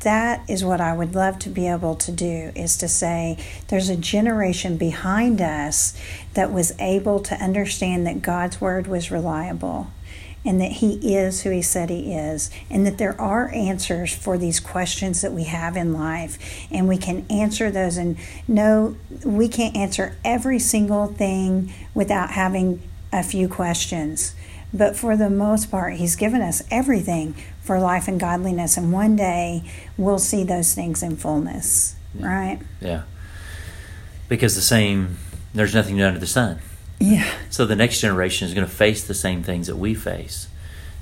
that 0.00 0.48
is 0.48 0.64
what 0.64 0.80
I 0.80 0.94
would 0.94 1.14
love 1.14 1.38
to 1.40 1.48
be 1.50 1.66
able 1.66 1.94
to 1.96 2.12
do 2.12 2.52
is 2.54 2.76
to 2.78 2.88
say 2.88 3.38
there's 3.68 3.88
a 3.88 3.96
generation 3.96 4.76
behind 4.76 5.40
us 5.40 5.98
that 6.34 6.52
was 6.52 6.72
able 6.78 7.20
to 7.20 7.34
understand 7.36 8.06
that 8.06 8.22
God's 8.22 8.60
word 8.60 8.86
was 8.86 9.10
reliable 9.10 9.88
and 10.44 10.60
that 10.60 10.72
he 10.72 11.14
is 11.14 11.42
who 11.42 11.50
he 11.50 11.62
said 11.62 11.90
he 11.90 12.12
is 12.12 12.50
and 12.70 12.86
that 12.86 12.98
there 12.98 13.18
are 13.20 13.52
answers 13.54 14.14
for 14.14 14.36
these 14.36 14.60
questions 14.60 15.22
that 15.22 15.32
we 15.32 15.44
have 15.44 15.76
in 15.76 15.92
life 15.92 16.66
and 16.70 16.86
we 16.86 16.98
can 16.98 17.24
answer 17.30 17.70
those 17.70 17.96
and 17.96 18.16
no 18.46 18.96
we 19.24 19.48
can't 19.48 19.76
answer 19.76 20.16
every 20.24 20.58
single 20.58 21.06
thing 21.06 21.72
without 21.94 22.30
having 22.30 22.82
a 23.12 23.22
few 23.22 23.48
questions 23.48 24.34
but 24.74 24.96
for 24.96 25.16
the 25.16 25.30
most 25.30 25.70
part, 25.70 25.94
He's 25.94 26.16
given 26.16 26.42
us 26.42 26.62
everything 26.70 27.34
for 27.62 27.78
life 27.78 28.08
and 28.08 28.18
godliness. 28.18 28.76
And 28.76 28.92
one 28.92 29.14
day 29.14 29.62
we'll 29.96 30.18
see 30.18 30.42
those 30.42 30.74
things 30.74 31.02
in 31.02 31.16
fullness, 31.16 31.94
yeah. 32.14 32.26
right? 32.26 32.60
Yeah. 32.80 33.02
Because 34.28 34.56
the 34.56 34.60
same, 34.60 35.16
there's 35.54 35.74
nothing 35.74 35.96
new 35.96 36.04
under 36.04 36.18
the 36.18 36.26
sun. 36.26 36.58
Yeah. 36.98 37.32
So 37.50 37.64
the 37.64 37.76
next 37.76 38.00
generation 38.00 38.48
is 38.48 38.54
going 38.54 38.66
to 38.66 38.72
face 38.72 39.04
the 39.04 39.14
same 39.14 39.42
things 39.42 39.68
that 39.68 39.76
we 39.76 39.94
face. 39.94 40.48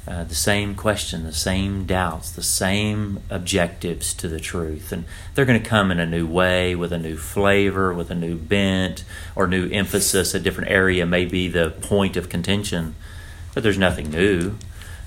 Uh, 0.07 0.25
the 0.25 0.35
same 0.35 0.75
question, 0.75 1.23
the 1.23 1.33
same 1.33 1.85
doubts, 1.85 2.33
the 2.33 2.43
same 2.43 3.21
objectives 3.31 4.13
to 4.15 4.27
the 4.27 4.41
truth. 4.41 4.91
And 4.91 5.05
they're 5.35 5.45
going 5.45 5.63
to 5.63 5.69
come 5.69 5.93
in 5.93 6.01
a 6.01 6.07
new 6.07 6.27
way, 6.27 6.75
with 6.75 6.93
a 6.93 6.99
new 6.99 7.17
flavor, 7.17 7.95
with 7.95 8.11
a 8.11 8.15
new 8.17 8.37
bent, 8.37 9.05
or 9.37 9.47
new 9.47 9.71
emphasis. 9.71 10.35
A 10.35 10.41
different 10.41 10.71
area 10.71 11.07
may 11.07 11.25
be 11.25 11.47
the 11.47 11.71
point 11.71 12.17
of 12.17 12.29
contention 12.29 12.97
but 13.55 13.62
there's 13.62 13.79
nothing 13.79 14.11
new. 14.11 14.55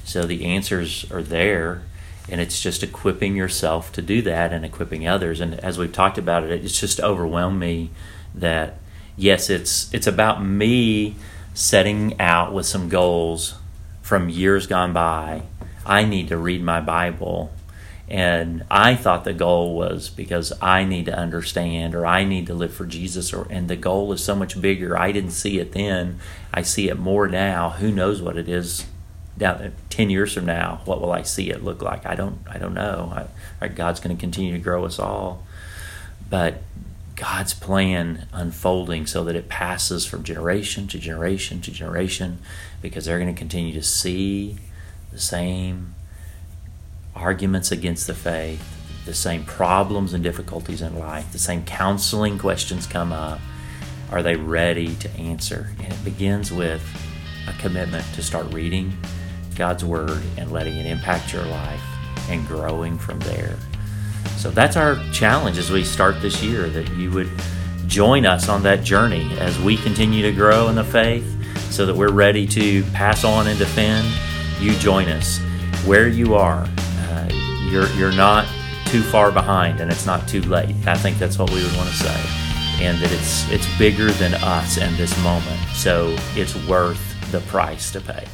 So 0.03 0.25
the 0.25 0.45
answers 0.45 1.09
are 1.11 1.23
there, 1.23 1.81
and 2.29 2.39
it's 2.39 2.61
just 2.61 2.83
equipping 2.83 3.35
yourself 3.35 3.91
to 3.93 4.01
do 4.01 4.21
that 4.23 4.53
and 4.53 4.63
equipping 4.63 5.07
others. 5.07 5.41
And 5.41 5.59
as 5.59 5.77
we've 5.77 5.91
talked 5.91 6.17
about 6.17 6.43
it, 6.43 6.63
it's 6.63 6.79
just 6.79 6.99
overwhelmed 6.99 7.59
me 7.59 7.89
that 8.33 8.77
yes, 9.17 9.49
it's 9.49 9.93
it's 9.93 10.07
about 10.07 10.43
me 10.43 11.15
setting 11.53 12.19
out 12.19 12.53
with 12.53 12.65
some 12.65 12.89
goals 12.89 13.55
from 14.01 14.29
years 14.29 14.67
gone 14.67 14.93
by. 14.93 15.43
I 15.85 16.03
need 16.03 16.27
to 16.27 16.37
read 16.37 16.61
my 16.61 16.81
Bible 16.81 17.51
And 18.07 18.65
I 18.69 18.95
thought 18.95 19.23
the 19.23 19.33
goal 19.33 19.75
was 19.75 20.09
because 20.09 20.53
I 20.61 20.83
need 20.83 21.05
to 21.05 21.17
understand 21.17 21.95
or 21.95 22.05
I 22.05 22.23
need 22.23 22.45
to 22.47 22.53
live 22.53 22.73
for 22.73 22.85
Jesus 22.85 23.33
or 23.33 23.47
and 23.49 23.67
the 23.67 23.75
goal 23.75 24.13
is 24.13 24.23
so 24.23 24.35
much 24.35 24.61
bigger. 24.61 24.97
I 24.97 25.11
didn't 25.11 25.31
see 25.31 25.59
it 25.59 25.71
then. 25.71 26.19
I 26.53 26.61
see 26.61 26.87
it 26.87 26.99
more 26.99 27.27
now. 27.27 27.71
Who 27.71 27.91
knows 27.91 28.21
what 28.21 28.37
it 28.37 28.47
is 28.47 28.85
down 29.37 29.73
10 29.89 30.09
years 30.09 30.33
from 30.33 30.45
now 30.45 30.81
what 30.85 31.01
will 31.01 31.11
i 31.11 31.21
see 31.21 31.49
it 31.49 31.63
look 31.63 31.81
like 31.81 32.05
i 32.05 32.15
don't 32.15 32.39
i 32.47 32.57
don't 32.57 32.73
know 32.73 33.27
I, 33.61 33.67
god's 33.67 33.99
going 33.99 34.15
to 34.15 34.19
continue 34.19 34.53
to 34.53 34.59
grow 34.59 34.85
us 34.85 34.99
all 34.99 35.43
but 36.29 36.61
god's 37.15 37.53
plan 37.53 38.27
unfolding 38.31 39.05
so 39.05 39.23
that 39.25 39.35
it 39.35 39.49
passes 39.49 40.05
from 40.05 40.23
generation 40.23 40.87
to 40.87 40.99
generation 40.99 41.61
to 41.61 41.71
generation 41.71 42.39
because 42.81 43.05
they're 43.05 43.19
going 43.19 43.33
to 43.33 43.37
continue 43.37 43.73
to 43.73 43.83
see 43.83 44.57
the 45.11 45.19
same 45.19 45.94
arguments 47.15 47.71
against 47.71 48.07
the 48.07 48.13
faith, 48.13 48.61
the 49.05 49.13
same 49.13 49.43
problems 49.45 50.13
and 50.13 50.23
difficulties 50.23 50.81
in 50.81 50.97
life, 50.97 51.31
the 51.31 51.39
same 51.39 51.63
counseling 51.63 52.37
questions 52.37 52.85
come 52.85 53.13
up. 53.13 53.39
Are 54.11 54.21
they 54.21 54.35
ready 54.35 54.95
to 54.95 55.09
answer? 55.17 55.69
And 55.83 55.93
it 55.93 56.03
begins 56.03 56.51
with 56.51 56.83
a 57.47 57.53
commitment 57.53 58.05
to 58.13 58.23
start 58.23 58.53
reading 58.53 58.95
God's 59.55 59.85
Word 59.85 60.21
and 60.37 60.51
letting 60.51 60.77
it 60.77 60.85
impact 60.85 61.33
your 61.33 61.45
life 61.45 61.81
and 62.29 62.45
growing 62.47 62.97
from 62.97 63.19
there. 63.21 63.55
So 64.37 64.51
that's 64.51 64.75
our 64.75 64.95
challenge 65.11 65.57
as 65.57 65.71
we 65.71 65.83
start 65.83 66.21
this 66.21 66.43
year 66.43 66.69
that 66.69 66.89
you 66.95 67.11
would 67.11 67.29
join 67.87 68.25
us 68.25 68.49
on 68.49 68.63
that 68.63 68.83
journey 68.83 69.29
as 69.39 69.59
we 69.59 69.77
continue 69.77 70.23
to 70.23 70.31
grow 70.31 70.67
in 70.69 70.75
the 70.75 70.83
faith 70.83 71.31
so 71.71 71.85
that 71.85 71.95
we're 71.95 72.11
ready 72.11 72.45
to 72.47 72.83
pass 72.93 73.23
on 73.23 73.47
and 73.47 73.57
defend. 73.57 74.07
You 74.59 74.73
join 74.75 75.07
us 75.07 75.39
where 75.85 76.07
you 76.07 76.35
are 76.35 76.67
you're 77.75 77.91
you're 77.95 78.11
not 78.11 78.47
too 78.85 79.01
far 79.01 79.33
behind 79.33 79.81
and 79.81 79.91
it's 79.91 80.05
not 80.05 80.25
too 80.29 80.41
late. 80.43 80.73
I 80.87 80.95
think 80.95 81.17
that's 81.17 81.37
what 81.37 81.49
we 81.51 81.61
would 81.61 81.75
want 81.75 81.89
to 81.89 81.95
say. 81.95 82.21
And 82.79 82.97
that 82.99 83.11
it's 83.11 83.49
it's 83.51 83.67
bigger 83.77 84.11
than 84.11 84.33
us 84.35 84.77
in 84.77 84.95
this 84.95 85.11
moment. 85.21 85.59
So 85.73 86.15
it's 86.35 86.55
worth 86.67 87.01
the 87.31 87.41
price 87.41 87.91
to 87.91 87.99
pay. 87.99 88.25